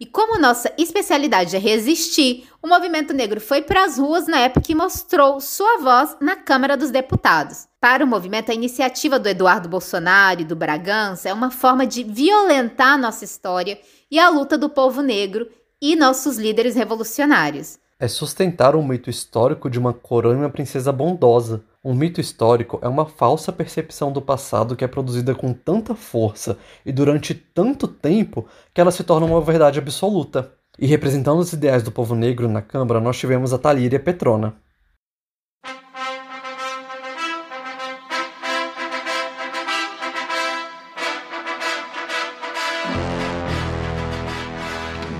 E 0.01 0.05
como 0.07 0.39
nossa 0.39 0.73
especialidade 0.79 1.55
é 1.55 1.59
resistir, 1.59 2.47
o 2.59 2.67
movimento 2.67 3.13
negro 3.13 3.39
foi 3.39 3.61
para 3.61 3.85
as 3.85 3.99
ruas 3.99 4.25
na 4.25 4.39
época 4.39 4.71
e 4.71 4.73
mostrou 4.73 5.39
sua 5.39 5.77
voz 5.77 6.17
na 6.19 6.35
Câmara 6.35 6.75
dos 6.75 6.89
Deputados. 6.89 7.67
Para 7.79 8.03
o 8.03 8.07
movimento, 8.07 8.49
a 8.49 8.55
iniciativa 8.55 9.19
do 9.19 9.29
Eduardo 9.29 9.69
Bolsonaro 9.69 10.41
e 10.41 10.43
do 10.43 10.55
Bragança 10.55 11.29
é 11.29 11.33
uma 11.33 11.51
forma 11.51 11.85
de 11.85 12.03
violentar 12.03 12.97
nossa 12.97 13.23
história 13.23 13.79
e 14.09 14.17
a 14.17 14.27
luta 14.27 14.57
do 14.57 14.71
povo 14.71 15.03
negro 15.03 15.47
e 15.79 15.95
nossos 15.95 16.35
líderes 16.35 16.73
revolucionários. 16.73 17.77
É 17.99 18.07
sustentar 18.07 18.75
um 18.75 18.83
mito 18.83 19.07
histórico 19.07 19.69
de 19.69 19.77
uma 19.77 19.93
coroa 19.93 20.33
e 20.33 20.37
uma 20.37 20.49
princesa 20.49 20.91
bondosa, 20.91 21.63
um 21.83 21.95
mito 21.95 22.21
histórico 22.21 22.79
é 22.81 22.87
uma 22.87 23.05
falsa 23.05 23.51
percepção 23.51 24.11
do 24.11 24.21
passado 24.21 24.75
que 24.75 24.83
é 24.83 24.87
produzida 24.87 25.33
com 25.33 25.51
tanta 25.51 25.95
força 25.95 26.57
e 26.85 26.91
durante 26.91 27.33
tanto 27.33 27.87
tempo 27.87 28.47
que 28.73 28.79
ela 28.79 28.91
se 28.91 29.03
torna 29.03 29.25
uma 29.25 29.41
verdade 29.41 29.79
absoluta. 29.79 30.53
E 30.79 30.85
representando 30.85 31.39
os 31.39 31.51
ideais 31.51 31.83
do 31.83 31.91
povo 31.91 32.15
negro 32.15 32.47
na 32.47 32.61
Câmara, 32.61 32.99
nós 32.99 33.17
tivemos 33.17 33.51
a 33.51 33.57
Talíria 33.57 33.99
Petrona. 33.99 34.55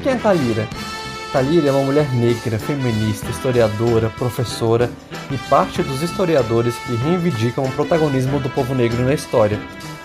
Quem 0.03 0.13
é 0.13 0.15
Talíria? 0.17 0.90
Talíria 1.31 1.69
é 1.69 1.71
uma 1.71 1.85
mulher 1.85 2.13
negra, 2.13 2.59
feminista, 2.59 3.29
historiadora, 3.29 4.09
professora 4.09 4.91
e 5.31 5.37
parte 5.49 5.81
dos 5.81 6.01
historiadores 6.01 6.75
que 6.75 6.93
reivindicam 6.93 7.63
o 7.63 7.71
protagonismo 7.71 8.37
do 8.37 8.49
povo 8.49 8.75
negro 8.75 9.01
na 9.05 9.13
história. 9.13 9.57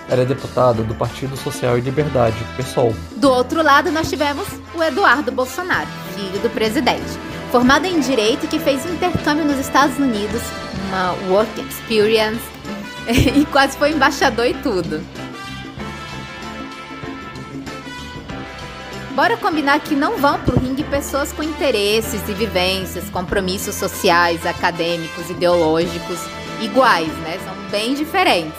Ela 0.08 0.22
é 0.22 0.24
deputada 0.24 0.84
do 0.84 0.94
Partido 0.94 1.36
Social 1.36 1.76
e 1.76 1.80
Liberdade, 1.80 2.36
PSOL. 2.56 2.94
Do 3.16 3.28
outro 3.28 3.60
lado, 3.60 3.90
nós 3.90 4.08
tivemos 4.08 4.46
o 4.72 4.80
Eduardo 4.80 5.32
Bolsonaro, 5.32 5.88
filho 6.14 6.38
do 6.38 6.48
presidente, 6.48 7.18
formado 7.50 7.86
em 7.86 7.98
Direito 7.98 8.46
que 8.46 8.60
fez 8.60 8.86
intercâmbio 8.86 9.44
nos 9.44 9.58
Estados 9.58 9.98
Unidos, 9.98 10.42
uma 10.86 11.12
work 11.28 11.60
experience, 11.60 12.40
e 13.34 13.44
quase 13.46 13.76
foi 13.76 13.90
embaixador 13.90 14.46
e 14.46 14.54
tudo. 14.54 15.02
Bora 19.16 19.34
combinar 19.38 19.80
que 19.80 19.94
não 19.94 20.18
vão 20.18 20.38
pro 20.40 20.60
ringue 20.60 20.84
pessoas 20.84 21.32
com 21.32 21.42
interesses 21.42 22.20
e 22.28 22.34
vivências, 22.34 23.08
compromissos 23.08 23.74
sociais, 23.74 24.44
acadêmicos, 24.44 25.30
ideológicos 25.30 26.18
iguais, 26.60 27.10
né? 27.20 27.38
São 27.42 27.54
bem 27.70 27.94
diferentes. 27.94 28.58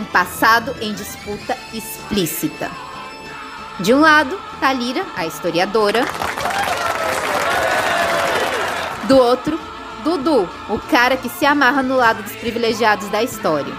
Um 0.00 0.04
passado 0.04 0.76
em 0.80 0.94
disputa 0.94 1.56
explícita. 1.72 2.70
De 3.80 3.92
um 3.92 3.98
lado, 3.98 4.38
Talira, 4.60 5.04
a 5.16 5.26
historiadora. 5.26 6.04
Do 9.08 9.18
outro, 9.18 9.58
Dudu, 10.04 10.48
o 10.68 10.78
cara 10.88 11.16
que 11.16 11.28
se 11.28 11.44
amarra 11.44 11.82
no 11.82 11.96
lado 11.96 12.22
dos 12.22 12.36
privilegiados 12.36 13.08
da 13.08 13.24
história. 13.24 13.74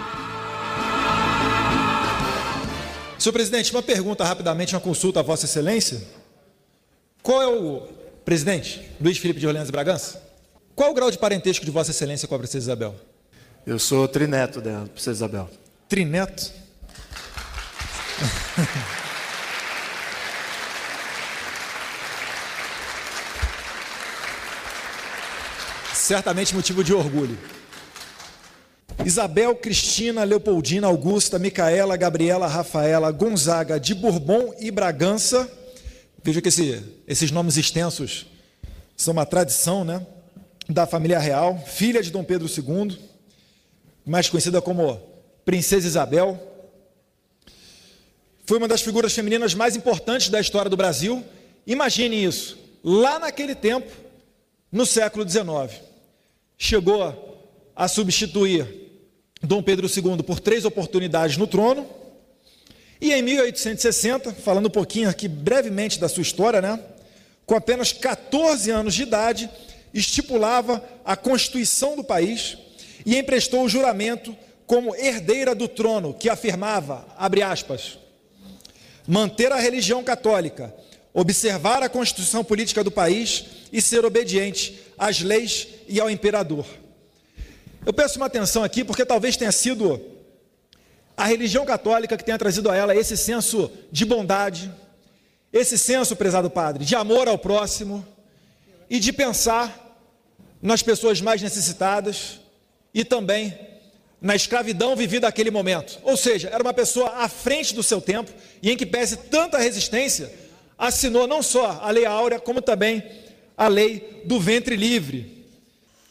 Senhor 3.26 3.34
presidente, 3.34 3.72
uma 3.72 3.82
pergunta 3.82 4.24
rapidamente, 4.24 4.76
uma 4.76 4.80
consulta 4.80 5.20
a 5.20 5.24
Vossa 5.24 5.46
Excelência. 5.46 6.00
Qual 7.24 7.42
é 7.42 7.48
o 7.48 7.82
presidente, 8.24 8.88
Luiz 9.02 9.18
Felipe 9.18 9.40
de 9.40 9.48
Orleans 9.48 9.72
Bragança? 9.72 10.22
Qual 10.76 10.90
é 10.90 10.92
o 10.92 10.94
grau 10.94 11.10
de 11.10 11.18
parentesco 11.18 11.66
de 11.66 11.72
Vossa 11.72 11.90
Excelência 11.90 12.28
com 12.28 12.36
a 12.36 12.38
Princesa 12.38 12.66
Isabel? 12.66 12.94
Eu 13.66 13.80
sou 13.80 14.08
trineto 14.08 14.62
da 14.62 14.82
Princesa 14.82 15.18
Isabel. 15.18 15.50
Trineto? 15.90 16.54
Certamente 25.96 26.54
motivo 26.54 26.84
de 26.84 26.94
orgulho. 26.94 27.36
Isabel, 29.04 29.56
Cristina, 29.56 30.24
Leopoldina, 30.24 30.88
Augusta, 30.88 31.38
Micaela, 31.38 31.98
Gabriela, 31.98 32.48
Rafaela, 32.48 33.12
Gonzaga, 33.12 33.80
de 33.80 33.94
Bourbon 33.94 34.54
e 34.60 34.72
Bragança. 34.72 35.50
Veja 36.24 36.42
que 36.42 36.48
esse, 36.48 36.82
esses 37.08 37.32
nomes 37.32 37.58
extensos 37.58 38.26
são 38.96 39.12
uma 39.12 39.26
tradição 39.26 39.84
né, 39.84 40.06
da 40.70 40.88
família 40.88 41.20
real, 41.20 41.62
filha 41.68 42.02
de 42.02 42.10
Dom 42.10 42.24
Pedro 42.24 42.48
II, 42.48 42.98
mais 44.06 44.30
conhecida 44.30 44.62
como 44.62 45.00
Princesa 45.44 45.88
Isabel. 45.88 46.40
Foi 48.46 48.58
uma 48.58 48.68
das 48.68 48.82
figuras 48.82 49.14
femininas 49.14 49.54
mais 49.54 49.76
importantes 49.76 50.30
da 50.30 50.40
história 50.40 50.70
do 50.70 50.78
Brasil. 50.78 51.24
Imagine 51.68 52.24
isso, 52.24 52.58
lá 52.84 53.20
naquele 53.20 53.56
tempo, 53.56 53.92
no 54.72 54.86
século 54.86 55.28
XIX. 55.28 55.82
Chegou 56.58 57.44
a 57.76 57.88
substituir 57.88 58.85
Dom 59.42 59.62
Pedro 59.62 59.88
II 59.88 60.24
por 60.24 60.40
três 60.40 60.66
oportunidades 60.66 61.38
no 61.38 61.48
trono. 61.48 61.88
E 63.00 63.14
em 63.14 63.22
1860, 63.22 64.34
falando 64.34 64.68
um 64.68 64.72
pouquinho 64.72 65.10
aqui 65.10 65.28
brevemente 65.28 66.00
da 66.00 66.08
sua 66.08 66.24
história, 66.24 66.62
né? 66.62 66.80
Com 67.46 67.56
apenas 67.56 67.92
14 67.92 68.72
anos 68.72 68.96
de 68.96 69.04
idade, 69.04 69.50
estipulava 69.94 70.84
a 71.04 71.16
constituição 71.16 71.96
do 71.96 72.04
país 72.04 72.58
e 73.06 73.18
emprestou 73.18 73.64
o 73.64 73.70
juramento 73.70 74.36
como 74.66 74.96
herdeira 74.96 75.54
do 75.54 75.68
trono, 75.68 76.14
que 76.14 76.30
afirmava, 76.30 77.06
abre 77.18 77.44
aspas, 77.44 78.00
manter 79.08 79.52
a 79.52 79.60
religião 79.60 80.04
católica, 80.04 80.74
observar 81.14 81.84
a 81.84 81.90
constituição 81.90 82.44
política 82.44 82.84
do 82.84 82.90
país 82.90 83.46
e 83.72 83.82
ser 83.82 84.04
obediente 84.04 84.82
às 84.98 85.22
leis 85.22 85.68
e 85.88 86.00
ao 86.00 86.10
imperador. 86.10 86.66
Eu 87.86 87.94
peço 87.94 88.18
uma 88.18 88.26
atenção 88.26 88.64
aqui, 88.64 88.84
porque 88.84 89.06
talvez 89.06 89.38
tenha 89.38 89.52
sido 89.52 90.02
a 91.16 91.26
religião 91.26 91.66
católica 91.66 92.18
que 92.18 92.24
tenha 92.24 92.38
trazido 92.38 92.72
a 92.72 92.76
ela 92.76 92.96
esse 92.96 93.16
senso 93.16 93.72
de 93.92 94.04
bondade, 94.04 94.72
esse 95.54 95.78
senso, 95.78 96.16
prezado 96.16 96.50
padre, 96.50 96.84
de 96.84 96.96
amor 96.96 97.28
ao 97.28 97.38
próximo 97.38 98.06
e 98.90 99.00
de 99.00 99.14
pensar 99.14 100.04
nas 100.60 100.82
pessoas 100.82 101.22
mais 101.22 101.44
necessitadas 101.44 102.40
e 102.92 103.06
também 103.06 103.56
na 104.20 104.36
escravidão 104.36 104.96
vivida 104.96 105.28
naquele 105.28 105.52
momento. 105.52 106.00
Ou 106.02 106.18
seja, 106.18 106.50
era 106.50 106.64
uma 106.64 106.74
pessoa 106.74 107.10
à 107.18 107.30
frente 107.30 107.76
do 107.76 107.84
seu 107.84 108.02
tempo 108.02 108.32
e 108.64 108.72
em 108.72 108.76
que 108.76 108.86
pese 108.86 109.16
tanta 109.18 109.60
resistência, 109.60 110.34
assinou 110.76 111.28
não 111.28 111.44
só 111.44 111.80
a 111.84 111.92
Lei 111.92 112.06
Áurea, 112.06 112.40
como 112.40 112.64
também 112.64 113.04
a 113.56 113.68
Lei 113.68 114.24
do 114.26 114.40
Ventre 114.40 114.76
Livre, 114.76 115.35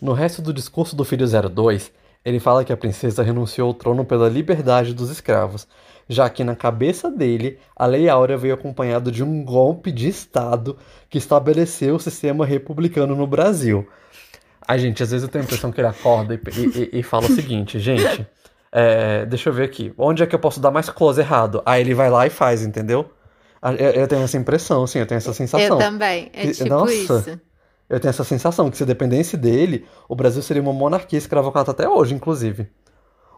no 0.04 0.12
resto 0.12 0.42
do 0.42 0.52
discurso 0.52 0.94
do 0.94 1.02
filho 1.02 1.26
02, 1.26 1.90
ele 2.22 2.38
fala 2.38 2.62
que 2.62 2.70
a 2.70 2.76
princesa 2.76 3.22
renunciou 3.22 3.68
ao 3.68 3.74
trono 3.74 4.04
pela 4.04 4.28
liberdade 4.28 4.92
dos 4.92 5.08
escravos, 5.08 5.66
já 6.06 6.28
que 6.28 6.44
na 6.44 6.54
cabeça 6.54 7.10
dele 7.10 7.58
a 7.74 7.86
Lei 7.86 8.06
Áurea 8.06 8.36
veio 8.36 8.52
acompanhado 8.52 9.10
de 9.10 9.24
um 9.24 9.42
golpe 9.42 9.90
de 9.90 10.06
Estado 10.06 10.76
que 11.08 11.16
estabeleceu 11.16 11.94
o 11.94 11.98
sistema 11.98 12.44
republicano 12.44 13.16
no 13.16 13.26
Brasil. 13.26 13.88
Ai, 14.68 14.78
gente, 14.78 15.02
às 15.02 15.10
vezes 15.10 15.24
eu 15.24 15.30
tenho 15.30 15.42
a 15.42 15.46
impressão 15.46 15.72
que 15.72 15.80
ele 15.80 15.88
acorda 15.88 16.34
e, 16.34 16.38
e, 16.38 16.98
e 16.98 17.02
fala 17.02 17.24
o 17.24 17.34
seguinte, 17.34 17.78
gente, 17.80 18.26
é, 18.70 19.24
deixa 19.24 19.48
eu 19.48 19.54
ver 19.54 19.64
aqui, 19.64 19.94
onde 19.96 20.22
é 20.22 20.26
que 20.26 20.34
eu 20.34 20.38
posso 20.38 20.60
dar 20.60 20.70
mais 20.70 20.90
close 20.90 21.18
errado? 21.18 21.62
Aí 21.64 21.80
ele 21.80 21.94
vai 21.94 22.10
lá 22.10 22.26
e 22.26 22.30
faz, 22.30 22.62
entendeu? 22.62 23.10
Eu, 23.78 24.02
eu 24.02 24.06
tenho 24.06 24.22
essa 24.22 24.36
impressão, 24.36 24.84
assim, 24.84 24.98
eu 24.98 25.06
tenho 25.06 25.16
essa 25.16 25.32
sensação. 25.32 25.66
Eu 25.66 25.78
também, 25.78 26.30
é 26.34 26.50
tipo 26.50 26.68
Nossa. 26.68 26.92
isso. 26.92 27.40
Eu 27.94 28.00
tenho 28.00 28.10
essa 28.10 28.24
sensação 28.24 28.68
que 28.68 28.76
se 28.76 28.84
dependesse 28.84 29.36
dele, 29.36 29.86
o 30.08 30.16
Brasil 30.16 30.42
seria 30.42 30.60
uma 30.60 30.72
monarquia 30.72 31.16
escravocrata 31.16 31.70
até 31.70 31.88
hoje, 31.88 32.12
inclusive. 32.12 32.68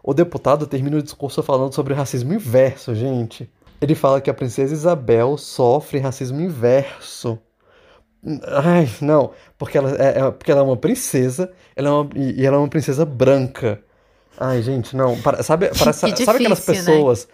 O 0.03 0.15
deputado 0.15 0.65
termina 0.65 0.97
o 0.97 1.03
discurso 1.03 1.43
falando 1.43 1.75
sobre 1.75 1.93
o 1.93 1.95
racismo 1.95 2.33
inverso, 2.33 2.95
gente. 2.95 3.47
Ele 3.79 3.93
fala 3.93 4.19
que 4.19 4.31
a 4.31 4.33
princesa 4.33 4.73
Isabel 4.73 5.37
sofre 5.37 5.99
racismo 5.99 6.41
inverso. 6.41 7.37
Ai, 8.47 8.89
não, 8.99 9.29
porque 9.59 9.77
ela 9.77 9.91
é, 9.91 10.21
é 10.21 10.31
porque 10.31 10.51
ela 10.51 10.61
é 10.61 10.63
uma 10.63 10.75
princesa 10.75 11.51
ela 11.75 11.89
é 11.89 11.91
uma, 11.91 12.09
e 12.15 12.43
ela 12.43 12.55
é 12.55 12.59
uma 12.59 12.67
princesa 12.67 13.05
branca. 13.05 13.79
Ai, 14.39 14.63
gente, 14.63 14.95
não. 14.95 15.21
Para, 15.21 15.43
sabe, 15.43 15.67
para, 15.67 15.91
difícil, 15.93 16.25
sabe 16.25 16.39
aquelas 16.39 16.65
né? 16.67 16.73
pessoas 16.73 17.27
né? 17.27 17.33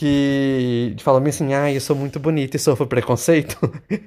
Que 0.00 0.96
falam 1.00 1.22
assim, 1.26 1.52
ai, 1.52 1.76
eu 1.76 1.80
sou 1.80 1.94
muito 1.94 2.18
bonita 2.18 2.56
e 2.56 2.58
sofro 2.58 2.86
preconceito? 2.86 3.58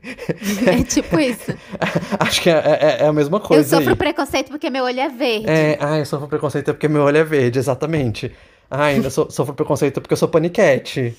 É 0.65 0.83
tipo 0.83 1.19
isso. 1.19 1.53
Acho 2.19 2.41
que 2.41 2.49
é, 2.49 2.53
é, 2.53 2.97
é, 3.01 3.05
a 3.05 3.13
mesma 3.13 3.39
coisa. 3.39 3.63
Eu 3.63 3.79
sofro 3.79 3.91
aí. 3.91 3.95
preconceito 3.95 4.49
porque 4.49 4.69
meu 4.69 4.85
olho 4.85 4.99
é 4.99 5.09
verde. 5.09 5.47
É, 5.47 5.77
ai, 5.79 6.01
eu 6.01 6.05
sofro 6.05 6.27
preconceito 6.27 6.73
porque 6.73 6.87
meu 6.87 7.03
olho 7.03 7.17
é 7.17 7.23
verde, 7.23 7.59
exatamente. 7.59 8.31
Ai, 8.71 8.97
eu 8.97 9.11
so, 9.11 9.29
sofro 9.29 9.53
preconceito 9.53 10.01
porque 10.01 10.13
eu 10.13 10.17
sou 10.17 10.27
paniquete. 10.27 11.15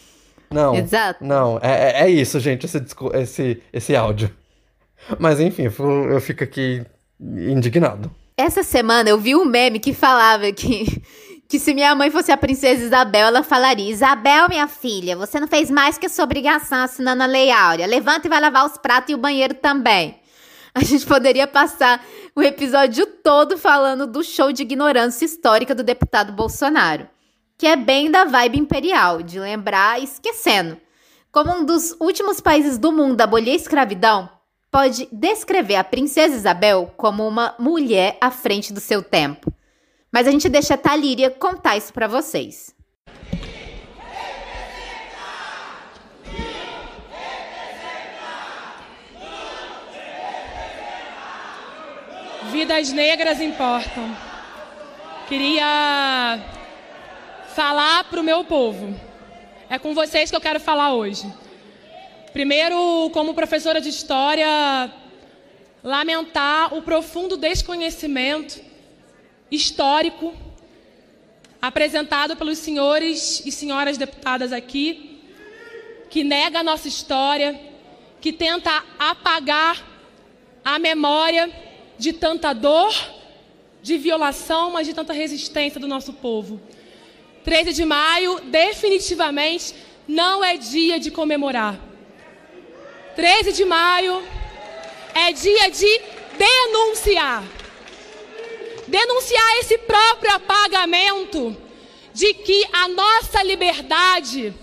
Não. 0.51 0.75
Exato. 0.75 1.25
Não, 1.25 1.59
é, 1.63 2.03
é, 2.03 2.03
é 2.03 2.11
isso, 2.11 2.41
gente, 2.41 2.67
esse, 2.67 2.83
esse, 3.15 3.63
esse 3.73 3.95
áudio. 3.95 4.31
Mas 5.21 5.39
enfim, 5.39 5.71
eu 6.11 6.21
fico 6.21 6.43
aqui 6.43 6.85
indignado. 7.21 8.11
Essa 8.37 8.65
semana 8.65 9.09
eu 9.09 9.19
vi 9.19 9.37
um 9.37 9.45
meme 9.45 9.79
que 9.79 9.95
falava 9.95 10.51
que, 10.51 11.01
que 11.49 11.59
se 11.59 11.75
minha 11.75 11.95
mãe 11.95 12.11
fosse 12.11 12.33
a 12.33 12.37
princesa 12.37 12.85
Isabel, 12.85 13.27
ela 13.27 13.43
falaria: 13.43 13.91
Isabel, 13.91 14.49
minha 14.49 14.67
filha, 14.67 15.17
você 15.17 15.39
não 15.39 15.47
fez 15.47 15.71
mais 15.71 15.99
que 15.99 16.07
a 16.07 16.09
sua 16.09 16.25
obrigação 16.25 16.79
assinando 16.79 17.23
a 17.23 17.27
Lei 17.27 17.51
Áurea. 17.51 17.87
Levanta 17.87 18.27
e 18.27 18.31
vai 18.31 18.41
lavar 18.41 18.67
os 18.67 18.79
pratos 18.79 19.11
e 19.11 19.15
o 19.15 19.19
banheiro 19.19 19.55
também. 19.55 20.19
A 20.75 20.83
gente 20.83 21.07
poderia 21.07 21.47
passar 21.47 22.05
o 22.35 22.43
episódio 22.43 23.07
todo 23.07 23.57
falando 23.57 24.09
do 24.09 24.25
show 24.25 24.51
de 24.51 24.63
ignorância 24.63 25.25
histórica 25.25 25.73
do 25.73 25.85
deputado 25.85 26.33
Bolsonaro, 26.33 27.09
que 27.57 27.67
é 27.67 27.77
bem 27.77 28.11
da 28.11 28.25
vibe 28.25 28.59
imperial, 28.59 29.23
de 29.23 29.39
lembrar 29.39 30.03
esquecendo. 30.03 30.77
Como 31.31 31.53
um 31.53 31.65
dos 31.65 31.95
últimos 32.01 32.41
países 32.41 32.77
do 32.77 32.91
mundo 32.91 33.21
a 33.21 33.25
abolir 33.25 33.53
a 33.53 33.57
escravidão, 33.57 34.29
pode 34.71 35.09
descrever 35.13 35.77
a 35.77 35.85
princesa 35.85 36.35
Isabel 36.35 36.93
como 36.97 37.27
uma 37.27 37.55
mulher 37.59 38.19
à 38.21 38.33
frente 38.33 38.73
do 38.73 38.81
seu 38.81 39.01
tempo. 39.01 39.53
Mas 40.15 40.29
a 40.29 40.31
gente 40.31 40.49
deixa 40.49 40.75
a 40.75 40.77
Talíria 40.77 41.29
contar 41.29 41.77
isso 41.77 41.93
para 41.93 42.07
vocês. 42.07 42.73
Vidas 52.53 52.93
negras 52.93 53.41
importam. 53.41 54.17
Queria 55.29 56.41
falar 57.49 58.05
para 58.05 58.21
o 58.21 58.23
meu 58.23 58.45
povo. 58.45 58.95
É 59.69 59.81
com 59.81 59.97
vocês 59.97 60.31
que 60.31 60.37
eu 60.37 60.41
quero 60.41 60.61
falar 60.61 60.95
hoje. 60.95 61.27
Primeiro, 62.33 63.11
como 63.13 63.35
professora 63.35 63.81
de 63.81 63.89
história, 63.89 64.93
lamentar 65.83 66.73
o 66.73 66.83
profundo 66.83 67.37
desconhecimento 67.37 68.74
histórico 69.55 70.35
apresentado 71.61 72.37
pelos 72.37 72.59
senhores 72.59 73.43
e 73.47 73.51
senhoras 73.51 73.97
deputadas 73.97 74.53
aqui, 74.53 75.21
que 76.11 76.23
nega 76.23 76.61
a 76.61 76.63
nossa 76.63 76.89
história, 76.89 77.59
que 78.21 78.33
tenta 78.33 78.85
apagar 78.99 79.83
a 80.65 80.79
memória 80.79 81.51
de 81.99 82.13
tanta 82.13 82.53
dor, 82.53 82.95
de 83.83 83.97
violação, 83.97 84.73
mas 84.73 84.87
de 84.87 84.95
tanta 84.95 85.13
resistência 85.13 85.81
do 85.81 85.89
nosso 85.89 86.13
povo. 86.13 86.61
13 87.45 87.73
de 87.73 87.85
maio, 87.85 88.41
definitivamente, 88.41 89.75
não 90.07 90.45
é 90.45 90.57
dia 90.57 90.99
de 90.99 91.11
comemorar 91.11 91.81
13 93.17 93.53
de 93.53 93.65
maio 93.65 94.23
é 95.15 95.33
dia 95.33 95.71
de 95.71 96.01
denunciar. 96.37 97.45
Denunciar 98.87 99.59
esse 99.59 99.79
próprio 99.79 100.35
apagamento 100.35 101.57
de 102.13 102.33
que 102.35 102.67
a 102.73 102.89
nossa 102.89 103.43
liberdade 103.43 104.55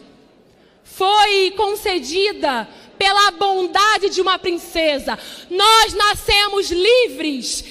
foi 0.83 1.51
concedida 1.51 2.67
pela 2.97 3.31
bondade 3.31 4.09
de 4.09 4.21
uma 4.21 4.37
princesa. 4.37 5.17
Nós 5.49 5.93
nascemos 5.93 6.69
livres 6.69 7.63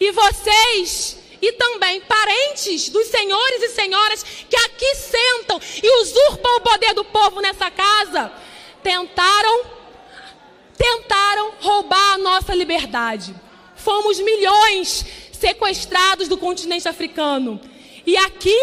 e 0.00 0.10
vocês 0.12 1.18
e 1.40 1.52
também 1.52 2.00
parentes 2.00 2.88
dos 2.88 3.06
senhores 3.08 3.62
e 3.62 3.68
senhoras 3.68 4.22
que 4.22 4.56
aqui 4.56 4.94
sentam 4.96 5.60
e 5.82 6.02
usurpam 6.02 6.56
o 6.56 6.60
poder 6.60 6.94
do 6.94 7.04
povo 7.04 7.40
nessa 7.40 7.70
casa 7.70 8.32
tentaram 8.82 9.78
tentaram 10.76 11.52
roubar 11.60 12.14
a 12.14 12.18
nossa 12.18 12.54
liberdade. 12.54 13.34
Fomos 13.76 14.18
milhões 14.20 15.04
sequestrados 15.38 16.28
do 16.28 16.36
continente 16.36 16.88
africano. 16.88 17.60
E 18.04 18.16
aqui, 18.16 18.60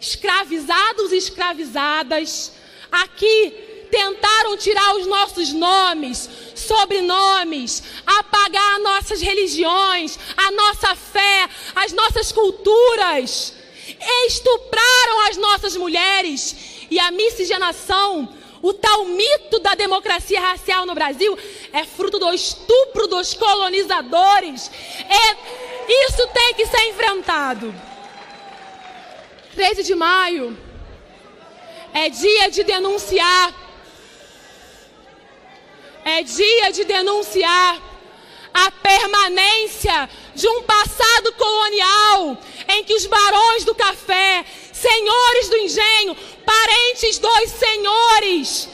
escravizados 0.00 1.12
e 1.12 1.16
escravizadas, 1.16 2.52
aqui 2.90 3.54
tentaram 3.90 4.56
tirar 4.56 4.96
os 4.96 5.06
nossos 5.06 5.52
nomes, 5.52 6.28
sobrenomes, 6.54 7.82
apagar 8.06 8.78
nossas 8.80 9.20
religiões, 9.20 10.18
a 10.36 10.50
nossa 10.52 10.94
fé, 10.94 11.48
as 11.74 11.92
nossas 11.92 12.30
culturas. 12.32 13.54
Estupraram 14.26 15.28
as 15.28 15.36
nossas 15.36 15.76
mulheres 15.76 16.54
e 16.90 16.98
a 16.98 17.10
miscigenação 17.10 18.28
o 18.62 18.72
tal 18.72 19.04
mito 19.04 19.58
da 19.60 19.74
democracia 19.74 20.40
racial 20.40 20.84
no 20.86 20.94
Brasil 20.94 21.36
é 21.72 21.84
fruto 21.84 22.18
do 22.18 22.32
estupro 22.32 23.06
dos 23.06 23.34
colonizadores. 23.34 24.70
É, 25.08 26.02
isso 26.06 26.26
tem 26.28 26.54
que 26.54 26.66
ser 26.66 26.88
enfrentado. 26.88 27.74
13 29.54 29.82
de 29.82 29.94
maio 29.94 30.56
é 31.92 32.08
dia 32.08 32.50
de 32.50 32.62
denunciar. 32.64 33.54
É 36.04 36.22
dia 36.22 36.72
de 36.72 36.84
denunciar 36.84 37.80
a 38.52 38.70
permanência 38.70 40.08
de 40.34 40.48
um 40.48 40.62
passado 40.62 41.32
colonial 41.34 42.38
em 42.68 42.84
que 42.84 42.94
os 42.94 43.06
barões 43.06 43.64
do 43.64 43.74
café, 43.74 44.44
senhores 44.72 45.48
do 45.48 45.56
engenho, 45.56 46.16
parentes 46.44 47.18
dos 47.18 47.50
senhores, 47.50 48.68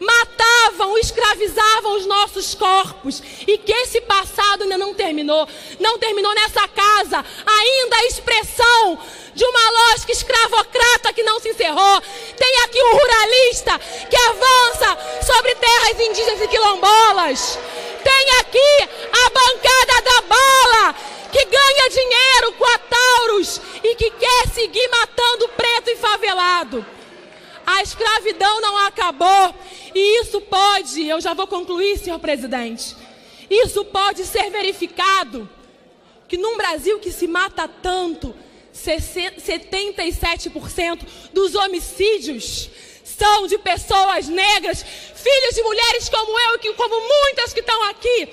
matavam, 0.00 0.96
escravizavam 0.98 1.96
os 1.96 2.06
nossos 2.06 2.54
corpos 2.54 3.22
e 3.46 3.58
que 3.58 3.72
esse 3.72 4.00
passado 4.02 4.62
ainda 4.62 4.78
não 4.78 4.94
terminou, 4.94 5.48
não 5.80 5.98
terminou 5.98 6.32
nessa 6.34 6.66
casa, 6.68 7.24
ainda 7.46 7.96
a 7.96 8.06
expressão 8.06 8.98
de 9.34 9.44
uma 9.44 9.70
lógica 9.70 10.12
escravocrata 10.12 11.12
que 11.12 11.22
não 11.22 11.40
se 11.40 11.50
encerrou. 11.50 12.02
Tem 12.36 12.60
aqui 12.64 12.82
um 12.82 12.96
ruralista 12.96 13.78
que 14.08 14.16
avança 14.16 14.98
sobre 15.26 15.54
terras 15.56 16.00
indígenas 16.00 16.42
e 16.42 16.48
quilombolas. 16.48 17.58
Tem 18.02 18.30
aqui 18.40 18.88
a 19.12 19.30
bancada 19.30 20.02
da 20.02 20.20
bala 20.22 20.94
que 21.30 21.44
ganha 21.44 21.90
dinheiro 21.90 22.52
com 22.52 22.64
a 22.64 22.78
Taurus 22.78 23.60
e 23.82 23.94
que 23.94 24.10
quer 24.10 24.48
seguir 24.48 24.88
matando 24.88 25.48
preto 25.50 25.90
e 25.90 25.96
favelado. 25.96 26.97
A 27.70 27.82
escravidão 27.82 28.62
não 28.62 28.78
acabou 28.86 29.54
e 29.94 30.22
isso 30.22 30.40
pode, 30.40 31.06
eu 31.06 31.20
já 31.20 31.34
vou 31.34 31.46
concluir, 31.46 31.98
senhor 31.98 32.18
presidente. 32.18 32.96
Isso 33.50 33.84
pode 33.84 34.24
ser 34.24 34.48
verificado 34.48 35.46
que 36.26 36.38
num 36.38 36.56
Brasil 36.56 36.98
que 36.98 37.12
se 37.12 37.26
mata 37.26 37.68
tanto, 37.68 38.34
77% 38.72 41.06
dos 41.34 41.54
homicídios 41.54 42.70
são 43.04 43.46
de 43.46 43.58
pessoas 43.58 44.28
negras, 44.28 44.82
filhos 44.82 45.54
de 45.54 45.62
mulheres 45.62 46.08
como 46.08 46.40
eu 46.40 46.58
e 46.62 46.72
como 46.72 47.06
muitas 47.06 47.52
que 47.52 47.60
estão 47.60 47.82
aqui. 47.90 48.30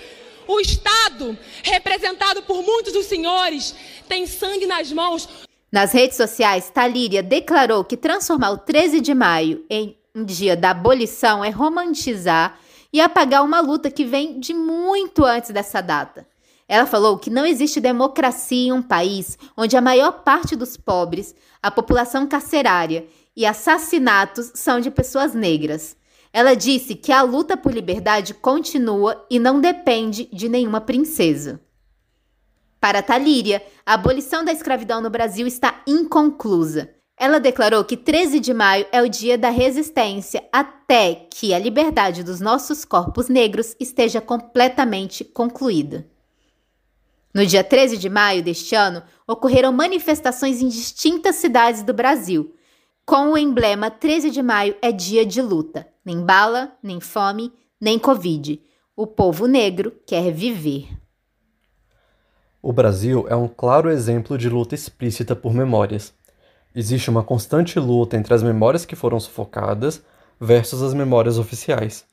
O 0.47 0.61
Estado, 0.61 1.37
representado 1.61 2.41
por 2.43 2.63
muitos 2.63 2.93
dos 2.93 3.05
senhores, 3.05 3.75
tem 4.07 4.25
sangue 4.25 4.65
nas 4.65 4.93
mãos. 4.93 5.27
Nas 5.75 5.91
redes 5.91 6.15
sociais, 6.15 6.69
Talíria 6.73 7.21
declarou 7.21 7.83
que 7.83 7.97
transformar 7.97 8.51
o 8.51 8.57
13 8.57 9.01
de 9.01 9.13
maio 9.13 9.65
em 9.69 9.97
um 10.15 10.23
dia 10.23 10.55
da 10.55 10.69
abolição 10.69 11.43
é 11.43 11.49
romantizar 11.49 12.57
e 12.93 13.01
apagar 13.01 13.43
uma 13.43 13.59
luta 13.59 13.91
que 13.91 14.05
vem 14.05 14.39
de 14.39 14.53
muito 14.53 15.25
antes 15.25 15.51
dessa 15.51 15.81
data. 15.81 16.25
Ela 16.65 16.85
falou 16.85 17.19
que 17.19 17.29
não 17.29 17.45
existe 17.45 17.81
democracia 17.81 18.69
em 18.69 18.71
um 18.71 18.81
país 18.81 19.37
onde 19.57 19.75
a 19.75 19.81
maior 19.81 20.23
parte 20.23 20.55
dos 20.55 20.77
pobres, 20.77 21.35
a 21.61 21.69
população 21.69 22.25
carcerária 22.25 23.05
e 23.35 23.45
assassinatos 23.45 24.53
são 24.55 24.79
de 24.79 24.89
pessoas 24.89 25.33
negras. 25.33 25.97
Ela 26.31 26.55
disse 26.55 26.95
que 26.95 27.11
a 27.11 27.21
luta 27.21 27.57
por 27.57 27.73
liberdade 27.73 28.33
continua 28.33 29.25
e 29.29 29.37
não 29.37 29.59
depende 29.59 30.29
de 30.31 30.47
nenhuma 30.47 30.79
princesa. 30.79 31.59
Para 32.79 33.01
Talíria, 33.01 33.61
a 33.85 33.93
abolição 33.93 34.43
da 34.43 34.51
escravidão 34.51 35.01
no 35.01 35.09
Brasil 35.09 35.47
está 35.47 35.81
inconclusa. 35.87 36.89
Ela 37.17 37.39
declarou 37.39 37.83
que 37.83 37.95
13 37.95 38.39
de 38.39 38.53
maio 38.53 38.85
é 38.91 39.01
o 39.01 39.09
dia 39.09 39.37
da 39.37 39.49
resistência 39.49 40.43
até 40.51 41.27
que 41.29 41.53
a 41.53 41.59
liberdade 41.59 42.23
dos 42.23 42.41
nossos 42.41 42.83
corpos 42.83 43.29
negros 43.29 43.75
esteja 43.79 44.19
completamente 44.19 45.23
concluída. 45.23 46.05
No 47.33 47.45
dia 47.45 47.63
13 47.63 47.97
de 47.97 48.09
maio 48.09 48.43
deste 48.43 48.75
ano, 48.75 49.03
ocorreram 49.27 49.71
manifestações 49.71 50.61
em 50.61 50.67
distintas 50.67 51.35
cidades 51.35 51.83
do 51.83 51.93
Brasil, 51.93 52.53
com 53.05 53.33
o 53.33 53.37
emblema 53.37 53.91
13 53.91 54.31
de 54.31 54.41
maio 54.41 54.75
é 54.81 54.91
dia 54.91 55.25
de 55.25 55.39
luta. 55.39 55.87
Nem 56.03 56.25
bala, 56.25 56.75
nem 56.81 56.99
fome, 56.99 57.53
nem 57.79 57.99
Covid. 57.99 58.59
O 58.95 59.05
povo 59.05 59.45
negro 59.45 59.93
quer 60.07 60.31
viver. 60.31 60.87
O 62.67 62.73
Brasil 62.73 63.27
é 63.29 63.35
um 63.35 63.47
claro 63.47 63.91
exemplo 63.91 64.39
de 64.39 64.49
luta 64.49 64.73
explícita 64.73 65.35
por 65.35 65.53
memórias. 65.53 66.11
Existe 66.73 67.11
uma 67.11 67.21
constante 67.21 67.79
luta 67.79 68.17
entre 68.17 68.33
as 68.33 68.41
memórias 68.41 68.87
que 68.87 68.95
foram 68.95 69.19
sufocadas 69.19 70.01
versus 70.41 70.81
as 70.81 70.91
memórias 70.91 71.37
oficiais, 71.37 72.05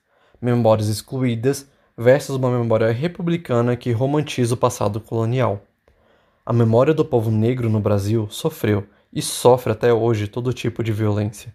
memórias 0.43 0.91
excluídas 0.91 1.67
versus 1.97 2.37
uma 2.37 2.51
memória 2.51 2.93
republicana 2.93 3.77
que 3.77 3.93
romantiza 3.93 4.53
o 4.53 4.59
passado 4.59 5.01
colonial. 5.01 5.63
A 6.45 6.53
memória 6.53 6.93
do 6.93 7.03
povo 7.03 7.31
negro 7.31 7.71
no 7.71 7.81
Brasil 7.81 8.29
sofreu 8.29 8.87
e 9.11 9.23
sofre 9.23 9.73
até 9.73 9.91
hoje 9.91 10.29
todo 10.29 10.53
tipo 10.53 10.85
de 10.85 10.93
violência. 10.93 11.55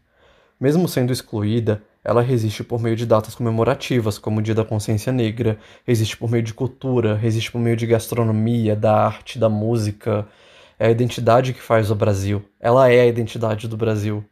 Mesmo 0.60 0.88
sendo 0.88 1.14
excluída, 1.14 1.84
ela 2.04 2.22
resiste 2.22 2.64
por 2.64 2.82
meio 2.82 2.96
de 2.96 3.06
datas 3.06 3.36
comemorativas, 3.36 4.18
como 4.18 4.40
o 4.40 4.42
Dia 4.42 4.56
da 4.56 4.66
Consciência 4.66 5.14
Negra, 5.14 5.60
resiste 5.86 6.18
por 6.18 6.32
meio 6.32 6.42
de 6.42 6.52
cultura, 6.52 7.16
resiste 7.16 7.52
por 7.52 7.60
meio 7.60 7.76
de 7.76 7.86
gastronomia, 7.86 8.76
da 8.76 9.06
arte, 9.06 9.38
da 9.38 9.50
música, 9.50 10.28
é 10.80 10.88
a 10.88 10.92
identidade 10.92 11.54
que 11.54 11.62
faz 11.62 11.92
o 11.92 11.96
Brasil. 11.96 12.44
Ela 12.60 12.90
é 12.92 13.02
a 13.02 13.06
identidade 13.06 13.68
do 13.68 13.78
Brasil. 13.78 14.24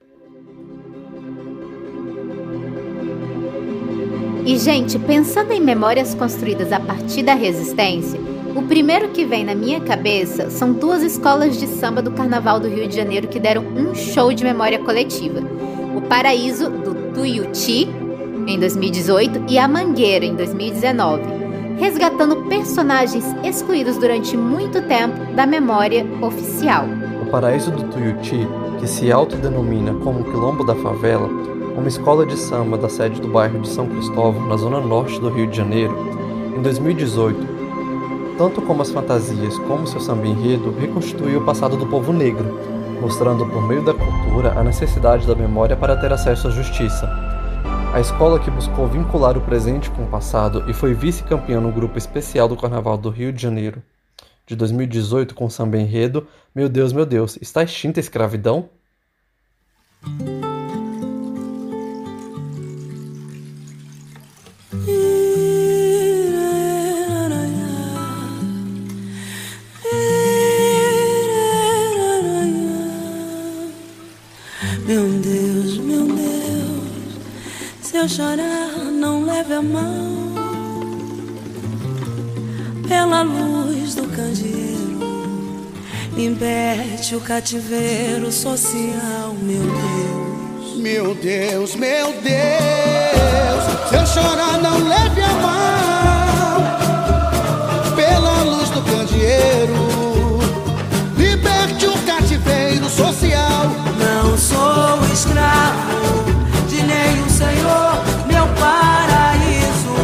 E, 4.44 4.58
gente, 4.58 4.98
pensando 4.98 5.52
em 5.52 5.62
memórias 5.62 6.16
construídas 6.16 6.72
a 6.72 6.80
partir 6.80 7.22
da 7.22 7.36
resistência, 7.36 8.20
o 8.56 8.64
primeiro 8.64 9.10
que 9.10 9.26
vem 9.26 9.44
na 9.44 9.54
minha 9.54 9.82
cabeça 9.82 10.50
são 10.50 10.74
duas 10.74 11.04
escolas 11.04 11.60
de 11.60 11.68
samba 11.68 12.02
do 12.02 12.12
Carnaval 12.12 12.60
do 12.60 12.68
Rio 12.68 12.88
de 12.88 12.96
Janeiro 12.96 13.28
que 13.28 13.40
deram 13.40 13.64
um 13.64 13.94
show 13.94 14.34
de 14.34 14.44
memória 14.44 14.80
coletiva. 14.80 15.42
O 15.96 16.02
Paraíso, 16.02 16.70
do 16.70 17.14
Tuiuti, 17.14 17.88
em 18.46 18.60
2018, 18.60 19.46
e 19.50 19.58
a 19.58 19.68
Mangueira, 19.68 20.26
em 20.26 20.36
2019 20.36 21.46
resgatando 21.78 22.48
personagens 22.48 23.26
excluídos 23.44 23.98
durante 23.98 24.38
muito 24.38 24.82
tempo 24.84 25.34
da 25.36 25.46
memória 25.46 26.06
oficial. 26.22 26.86
O 27.22 27.30
Paraíso 27.30 27.72
do 27.72 27.84
Tuiuti, 27.84 28.48
que 28.80 28.88
se 28.88 29.12
autodenomina 29.12 29.94
como 29.96 30.24
Quilombo 30.24 30.64
da 30.64 30.76
Favela, 30.76 31.28
uma 31.76 31.88
escola 31.88 32.26
de 32.26 32.38
samba 32.38 32.78
da 32.78 32.88
sede 32.88 33.20
do 33.20 33.28
bairro 33.28 33.60
de 33.60 33.68
São 33.68 33.88
Cristóvão, 33.88 34.48
na 34.48 34.56
zona 34.56 34.80
norte 34.80 35.20
do 35.20 35.30
Rio 35.30 35.48
de 35.48 35.58
Janeiro, 35.58 35.94
em 36.58 36.62
2018, 36.62 37.38
tanto 38.38 38.62
como 38.62 38.82
as 38.82 38.92
fantasias 38.92 39.58
como 39.60 39.88
seu 39.88 40.00
samba 40.00 40.28
enredo, 40.28 40.74
reconstituiu 40.80 41.40
o 41.40 41.46
passado 41.46 41.76
do 41.76 41.86
povo 41.86 42.14
negro, 42.14 42.58
mostrando 43.00 43.46
por 43.46 43.62
meio 43.68 43.84
da 43.84 43.94
cultura 43.94 44.60
a 44.60 44.64
necessidade 44.64 45.28
da 45.28 45.36
memória 45.36 45.76
para 45.76 45.96
ter 45.96 46.12
acesso 46.12 46.48
à 46.48 46.52
justiça, 46.52 47.10
a 47.94 48.00
escola 48.00 48.40
que 48.40 48.52
buscou 48.52 48.88
vincular 48.88 49.38
o 49.38 49.42
presente 49.42 49.90
com 49.90 50.04
o 50.04 50.08
passado 50.08 50.70
e 50.70 50.74
foi 50.74 50.94
vice-campeã 50.94 51.62
no 51.62 51.72
grupo 51.72 51.98
especial 51.98 52.48
do 52.48 52.58
Carnaval 52.58 52.98
do 52.98 53.10
Rio 53.10 53.32
de 53.32 53.42
Janeiro 53.42 53.82
de 54.46 54.56
2018 54.56 55.34
com 55.34 55.50
samba 55.50 55.78
enredo 55.78 56.28
Meu 56.54 56.70
Deus, 56.70 56.94
meu 56.94 57.06
Deus, 57.06 57.38
está 57.42 57.64
extinta 57.64 58.00
a 58.00 58.02
escravidão? 58.02 58.70
Eu 78.06 78.10
chorar, 78.10 78.70
não 78.92 79.26
leve 79.26 79.52
a 79.56 79.62
mão 79.64 80.36
pela 82.88 83.24
luz 83.24 83.96
do 83.96 84.04
candeeiro. 84.04 85.66
Liberte 86.16 87.16
o 87.16 87.22
cativeiro 87.22 88.32
social, 88.32 89.34
meu 89.42 89.64
Deus. 89.64 90.76
Meu 90.78 91.16
Deus, 91.16 91.74
meu 91.76 92.14
Deus, 92.22 93.64
se 93.90 93.96
eu 93.96 94.06
chorar, 94.06 94.60
não 94.60 94.88
leve 94.88 95.22
a 95.22 95.34
mão 95.34 96.64
pela 97.96 98.44
luz 98.44 98.70
do 98.70 98.84
candeeiro. 98.84 99.74
Liberte 101.18 101.88
o 101.88 101.98
cativeiro 102.06 102.88
social. 102.88 103.66
Não 103.98 104.38
sou 104.38 105.04
escravo 105.12 106.35
de 106.96 107.10
nenhum 107.10 107.30
senhor, 107.30 108.04
meu 108.26 108.48
paraíso. 108.60 109.96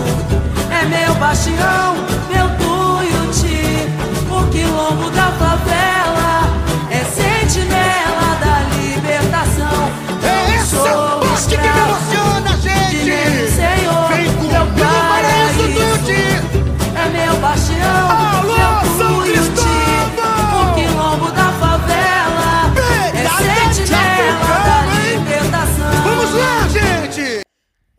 É 0.69 0.86
meu 0.86 1.15
bastião, 1.15 1.95
meu 2.30 2.49
tuiuti, 2.58 3.88
o 4.30 4.51
quilombo 4.51 5.10
da 5.12 5.32
favela 5.32 6.20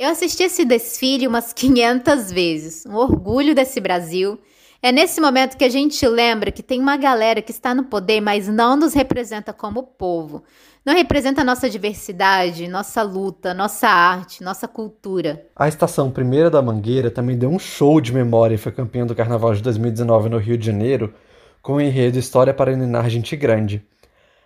Eu 0.02 0.08
assisti 0.08 0.42
esse 0.42 0.64
desfile 0.64 1.28
umas 1.28 1.52
500 1.54 2.32
vezes. 2.32 2.84
Um 2.84 2.96
orgulho 2.96 3.54
desse 3.54 3.80
Brasil. 3.80 4.36
É 4.82 4.90
nesse 4.90 5.20
momento 5.20 5.56
que 5.56 5.62
a 5.62 5.68
gente 5.68 6.04
lembra 6.08 6.50
que 6.50 6.60
tem 6.60 6.80
uma 6.80 6.96
galera 6.96 7.40
que 7.40 7.52
está 7.52 7.72
no 7.72 7.84
poder, 7.84 8.20
mas 8.20 8.48
não 8.48 8.74
nos 8.74 8.94
representa 8.94 9.52
como 9.52 9.84
povo. 9.84 10.42
Não 10.84 10.92
representa 10.92 11.44
nossa 11.44 11.70
diversidade, 11.70 12.66
nossa 12.66 13.00
luta, 13.00 13.54
nossa 13.54 13.86
arte, 13.86 14.42
nossa 14.42 14.66
cultura. 14.66 15.46
A 15.54 15.68
estação 15.68 16.10
Primeira 16.10 16.50
da 16.50 16.60
Mangueira 16.60 17.08
também 17.08 17.38
deu 17.38 17.50
um 17.50 17.58
show 17.60 18.00
de 18.00 18.12
memória 18.12 18.56
e 18.56 18.58
foi 18.58 18.72
campeã 18.72 19.06
do 19.06 19.14
Carnaval 19.14 19.54
de 19.54 19.62
2019 19.62 20.28
no 20.28 20.38
Rio 20.38 20.58
de 20.58 20.66
Janeiro 20.66 21.14
com 21.62 21.74
o 21.74 21.80
enredo 21.80 22.18
História 22.18 22.52
para 22.52 22.74
Ninar 22.74 23.08
Gente 23.08 23.36
Grande. 23.36 23.86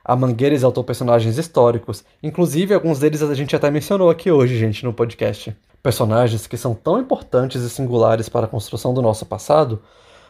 A 0.09 0.15
Mangueira 0.15 0.55
exaltou 0.55 0.85
personagens 0.85 1.37
históricos, 1.37 2.05
inclusive 2.23 2.73
alguns 2.73 3.01
deles 3.01 3.21
a 3.23 3.35
gente 3.35 3.57
até 3.57 3.69
mencionou 3.73 4.09
aqui 4.09 4.31
hoje, 4.31 4.57
gente, 4.57 4.85
no 4.85 4.93
podcast. 4.93 5.53
Personagens 5.83 6.47
que 6.47 6.57
são 6.57 6.77
tão 6.77 7.01
importantes 7.01 7.61
e 7.63 7.69
singulares 7.69 8.29
para 8.29 8.47
a 8.47 8.49
construção 8.49 8.95
do 8.95 9.03
nosso 9.03 9.27
passado, 9.27 9.83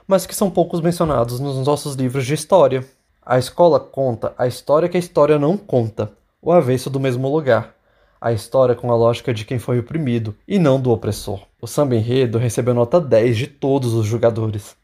mas 0.09 0.25
que 0.25 0.35
são 0.35 0.49
poucos 0.49 0.81
mencionados 0.81 1.39
nos 1.41 1.67
nossos 1.67 1.95
livros 1.95 2.25
de 2.25 2.33
história. 2.33 2.87
A 3.21 3.39
escola 3.39 3.79
conta 3.79 4.33
a 4.39 4.47
história 4.47 4.89
que 4.89 4.97
a 4.97 5.01
história 5.01 5.39
não 5.39 5.59
conta, 5.59 6.11
o 6.41 6.51
avesso 6.51 6.89
do 6.89 6.99
mesmo 6.99 7.31
lugar. 7.31 7.75
A 8.19 8.33
história 8.33 8.75
com 8.75 8.91
a 8.91 8.97
lógica 8.97 9.35
de 9.35 9.45
quem 9.45 9.59
foi 9.59 9.79
oprimido 9.79 10.35
e 10.49 10.59
não 10.59 10.81
do 10.81 10.91
opressor. 10.91 11.41
O 11.61 11.67
samba 11.67 11.97
enredo 11.97 12.39
recebeu 12.39 12.73
nota 12.73 12.99
10 12.99 13.37
de 13.37 13.47
todos 13.47 13.93
os 13.93 14.07
jogadores. 14.07 14.75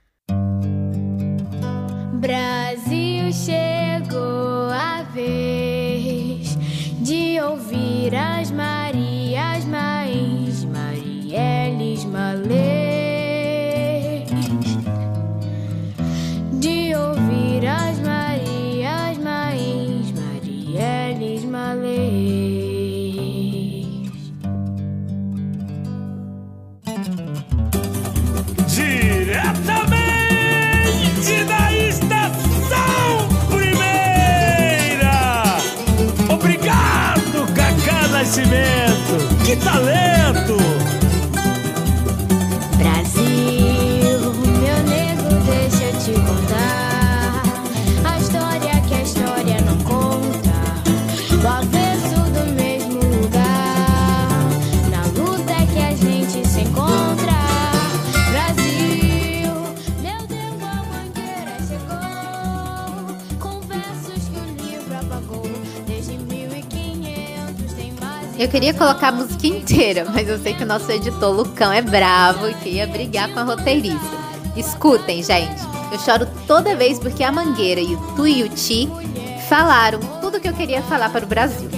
Brasil 2.20 2.61
ouvir 8.02 8.16
as 8.16 8.50
Eu 68.42 68.48
queria 68.48 68.74
colocar 68.74 69.10
a 69.10 69.12
música 69.12 69.46
inteira, 69.46 70.04
mas 70.12 70.28
eu 70.28 70.36
sei 70.36 70.52
que 70.52 70.64
o 70.64 70.66
nosso 70.66 70.90
editor 70.90 71.30
Lucão 71.30 71.72
é 71.72 71.80
bravo 71.80 72.48
e 72.48 72.54
queria 72.54 72.88
brigar 72.88 73.32
com 73.32 73.38
a 73.38 73.44
roteirista. 73.44 74.16
Escutem, 74.56 75.22
gente. 75.22 75.62
Eu 75.92 75.98
choro 76.00 76.26
toda 76.44 76.74
vez 76.74 76.98
porque 76.98 77.22
a 77.22 77.30
Mangueira 77.30 77.80
e 77.80 77.94
o 77.94 77.98
Tuiuti 78.16 78.88
falaram 79.48 80.00
tudo 80.20 80.38
o 80.38 80.40
que 80.40 80.48
eu 80.48 80.54
queria 80.54 80.82
falar 80.82 81.10
para 81.10 81.24
o 81.24 81.28
Brasil. 81.28 81.70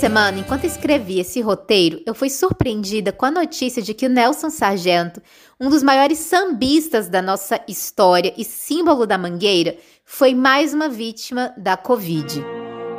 Semana, 0.00 0.38
enquanto 0.38 0.64
escrevi 0.64 1.20
esse 1.20 1.42
roteiro, 1.42 2.00
eu 2.06 2.14
fui 2.14 2.30
surpreendida 2.30 3.12
com 3.12 3.26
a 3.26 3.30
notícia 3.30 3.82
de 3.82 3.92
que 3.92 4.06
o 4.06 4.08
Nelson 4.08 4.48
Sargento, 4.48 5.20
um 5.60 5.68
dos 5.68 5.82
maiores 5.82 6.18
sambistas 6.20 7.06
da 7.06 7.20
nossa 7.20 7.60
história 7.68 8.32
e 8.34 8.42
símbolo 8.42 9.06
da 9.06 9.18
Mangueira, 9.18 9.76
foi 10.06 10.34
mais 10.34 10.72
uma 10.72 10.88
vítima 10.88 11.52
da 11.54 11.76
Covid. 11.76 12.42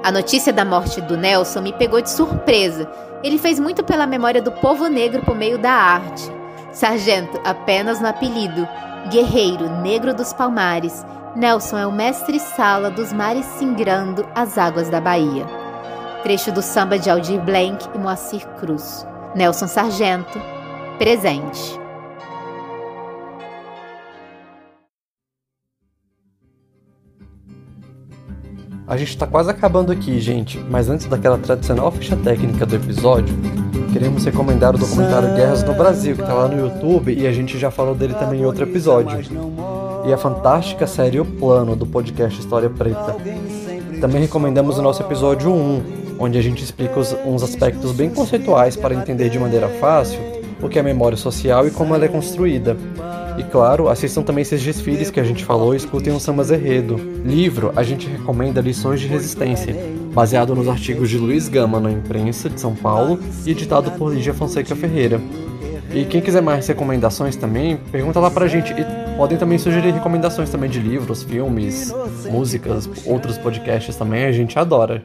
A 0.04 0.12
notícia 0.12 0.54
da 0.54 0.64
morte 0.64 1.02
do 1.02 1.18
Nelson 1.18 1.62
me 1.62 1.74
pegou 1.74 1.99
de 2.02 2.12
surpresa. 2.12 2.88
Ele 3.24 3.39
fez 3.39 3.60
muito 3.60 3.84
pela 3.84 4.06
memória 4.06 4.41
do 4.41 4.52
povo 4.52 4.88
negro 4.88 5.24
por 5.24 5.36
meio 5.36 5.58
da 5.58 5.72
arte. 5.72 6.22
Sargento, 6.72 7.41
apenas 7.43 7.99
no 7.99 8.10
apelido, 8.10 8.68
guerreiro 9.10 9.68
negro 9.82 10.14
dos 10.14 10.34
palmares, 10.34 11.04
Nelson 11.36 11.80
é 11.80 11.88
o 11.88 11.91
mestre-sala 11.91 12.91
dos 12.91 13.12
mares 13.12 13.45
singrando 13.58 14.24
as 14.36 14.56
águas 14.60 14.88
da 14.88 15.02
Bahia. 15.02 15.61
Trecho 16.24 16.51
do 16.51 16.61
samba 16.61 16.99
de 16.99 17.09
Aldir 17.09 17.41
Blanc 17.41 17.84
e 17.95 17.97
Moacir 17.97 18.47
Cruz. 18.59 19.07
Nelson 19.36 19.67
Sargento, 19.67 20.39
presente. 20.99 21.80
A 28.88 28.97
gente 28.97 29.17
tá 29.17 29.26
quase 29.26 29.49
acabando 29.49 29.91
aqui, 29.91 30.19
gente, 30.19 30.59
mas 30.69 30.89
antes 30.89 31.07
daquela 31.07 31.39
tradicional 31.39 31.91
ficha 31.91 32.15
técnica 32.15 32.67
do 32.67 32.76
episódio, 32.76 33.34
queremos 33.91 34.24
recomendar 34.24 34.76
o 34.76 34.78
documentário 34.78 35.34
Guerras 35.34 35.63
no 35.63 35.74
Brasil, 35.74 36.15
que 36.15 36.22
tá 36.22 36.34
lá 36.34 36.47
no 36.47 36.59
YouTube 36.59 37.15
e 37.15 37.26
a 37.26 37.32
gente 37.32 37.57
já 37.57 37.72
falou 37.72 37.95
dele 37.95 38.13
também 38.13 38.41
em 38.41 38.45
outro 38.45 38.63
episódio. 38.63 39.17
E 40.05 40.13
a 40.13 40.17
fantástica 40.17 40.86
série 40.86 41.19
O 41.19 41.26
Plano, 41.26 41.76
do 41.76 41.88
podcast 41.88 42.39
História 42.39 42.69
Preta. 42.69 43.15
Também 43.99 44.22
recomendamos 44.22 44.78
o 44.78 44.82
nosso 44.82 45.01
episódio 45.01 45.51
1, 45.51 46.01
onde 46.22 46.38
a 46.38 46.41
gente 46.41 46.63
explica 46.63 46.99
os- 46.99 47.15
uns 47.26 47.43
aspectos 47.43 47.91
bem 47.91 48.09
conceituais 48.09 48.76
para 48.76 48.93
entender 48.95 49.30
de 49.30 49.39
maneira 49.39 49.67
fácil 49.67 50.19
o 50.61 50.69
que 50.69 50.78
é 50.78 50.84
memória 50.84 51.17
social 51.17 51.67
e 51.67 51.72
como 51.72 51.95
ela 51.95 52.05
é 52.05 52.07
construída. 52.07 52.78
E 53.38 53.43
claro, 53.43 53.89
assistam 53.89 54.22
também 54.22 54.43
esses 54.43 54.61
desfiles 54.61 55.09
que 55.09 55.19
a 55.19 55.24
gente 55.24 55.43
falou 55.43 55.74
e 55.74 55.78
escutem 55.78 56.13
o 56.13 56.19
Sambas 56.19 56.51
Enredo. 56.51 56.97
Livro, 57.26 57.72
a 57.76 57.82
gente 57.82 58.07
recomenda 58.07 58.61
Lições 58.61 58.99
de 59.01 59.07
Resistência, 59.07 59.76
baseado 60.13 60.53
nos 60.53 60.67
artigos 60.67 61.09
de 61.09 61.17
Luiz 61.17 61.47
Gama 61.47 61.80
na 61.80 61.91
imprensa 61.91 62.49
de 62.49 62.59
São 62.59 62.76
Paulo 62.76 63.19
e 63.45 63.51
editado 63.51 63.89
por 63.91 64.13
Lígia 64.13 64.34
Fonseca 64.34 64.76
Ferreira. 64.76 65.19
E 65.93 66.05
quem 66.05 66.22
quiser 66.22 66.41
mais 66.41 66.67
recomendações 66.67 67.36
também, 67.36 67.78
pergunta 67.91 68.19
lá 68.19 68.30
pra 68.30 68.47
gente. 68.47 68.72
E 68.74 68.86
podem 69.17 69.38
também 69.38 69.57
sugerir 69.57 69.91
recomendações 69.91 70.49
também 70.49 70.69
de 70.69 70.80
livros, 70.80 71.24
filmes, 71.24 71.93
músicas, 72.30 72.89
outros 73.05 73.38
podcasts 73.38 73.95
também, 73.95 74.26
a 74.26 74.32
gente 74.32 74.57
adora. 74.59 75.03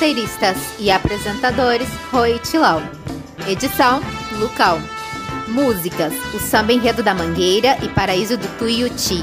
Roteiristas 0.00 0.56
e 0.78 0.90
apresentadores 0.90 1.86
Roy 2.10 2.38
Tilau. 2.38 2.80
Edição 3.46 4.00
Lucão. 4.38 4.80
Músicas: 5.46 6.14
O 6.32 6.38
Samba 6.38 6.72
Enredo 6.72 7.02
da 7.02 7.12
Mangueira 7.12 7.76
e 7.82 7.88
Paraíso 7.90 8.38
do 8.38 8.48
Tuiuti. 8.56 9.22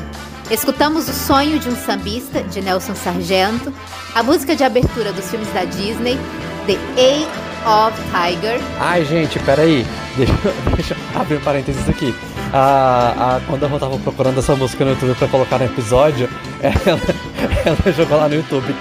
Escutamos 0.52 1.10
O 1.10 1.14
Sonho 1.14 1.58
de 1.58 1.68
um 1.68 1.76
Sambista, 1.76 2.44
de 2.44 2.62
Nelson 2.62 2.94
Sargento. 2.94 3.74
A 4.14 4.22
música 4.22 4.56
de 4.56 4.64
abertura 4.64 5.12
dos 5.12 5.28
filmes 5.32 5.52
da 5.52 5.66
Disney, 5.66 6.16
The 6.68 6.78
A 7.66 7.88
of 7.88 8.00
Tiger. 8.12 8.62
Ai, 8.80 9.04
gente, 9.04 9.40
peraí. 9.40 9.84
Deixa, 10.16 10.34
deixa 10.76 10.94
eu 10.94 11.20
abrir 11.20 11.38
um 11.38 11.42
parênteses 11.42 11.90
aqui. 11.90 12.14
A, 12.54 13.38
a, 13.38 13.42
quando 13.48 13.64
eu 13.64 13.80
tava 13.80 13.98
procurando 13.98 14.38
essa 14.38 14.56
música 14.56 14.86
no 14.86 14.92
YouTube 14.92 15.16
pra 15.16 15.28
colocar 15.28 15.58
no 15.58 15.66
episódio, 15.66 16.30
ela, 16.62 17.02
ela 17.66 17.94
jogou 17.94 18.20
lá 18.20 18.30
no 18.30 18.36
YouTube. 18.36 18.76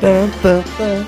Tan, 0.00 0.30
tan, 0.42 0.62
tan, 0.78 1.06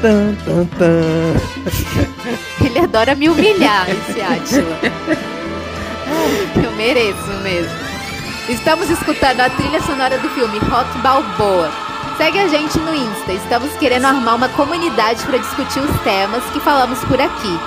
tan, 0.00 0.36
tan, 0.44 0.66
tan. 0.78 2.64
Ele 2.64 2.78
adora 2.78 3.14
me 3.14 3.28
humilhar, 3.28 3.86
esse 3.88 4.20
Átila. 4.20 4.78
Eu 6.62 6.72
mereço 6.72 7.32
mesmo. 7.42 7.82
Estamos 8.48 8.90
escutando 8.90 9.40
a 9.40 9.50
trilha 9.50 9.80
sonora 9.82 10.18
do 10.18 10.28
filme 10.30 10.58
Rock 10.58 10.98
Balboa. 10.98 11.70
Segue 12.16 12.38
a 12.38 12.48
gente 12.48 12.78
no 12.78 12.94
Insta. 12.94 13.32
Estamos 13.32 13.72
querendo 13.78 14.04
armar 14.04 14.36
uma 14.36 14.48
comunidade 14.50 15.24
para 15.24 15.38
discutir 15.38 15.80
os 15.80 16.00
temas 16.02 16.44
que 16.52 16.60
falamos 16.60 16.98
por 17.04 17.20
aqui. 17.20 17.58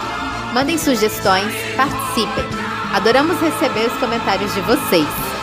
Mandem 0.53 0.77
sugestões, 0.77 1.51
participem. 1.75 2.45
Adoramos 2.93 3.39
receber 3.41 3.87
os 3.87 3.97
comentários 3.99 4.53
de 4.53 4.61
vocês. 4.61 5.34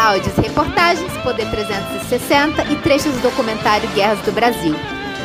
Áudios 0.00 0.34
e 0.38 0.40
reportagens, 0.40 1.12
Poder 1.22 1.46
360 1.50 2.72
e 2.72 2.76
trechos 2.76 3.12
do 3.16 3.20
documentário 3.20 3.86
Guerras 3.90 4.18
do 4.20 4.32
Brasil. 4.32 4.74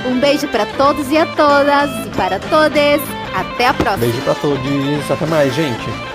Um 0.05 0.19
beijo 0.19 0.49
para 0.49 0.65
todos 0.65 1.09
e 1.09 1.17
a 1.17 1.25
todas 1.25 1.89
e 2.05 2.09
para 2.09 2.39
todas. 2.39 3.01
Até 3.33 3.67
a 3.67 3.73
próxima. 3.73 3.97
Beijo 3.99 4.21
pra 4.23 4.35
todos. 4.35 5.11
Até 5.11 5.25
mais, 5.27 5.55
gente. 5.55 6.14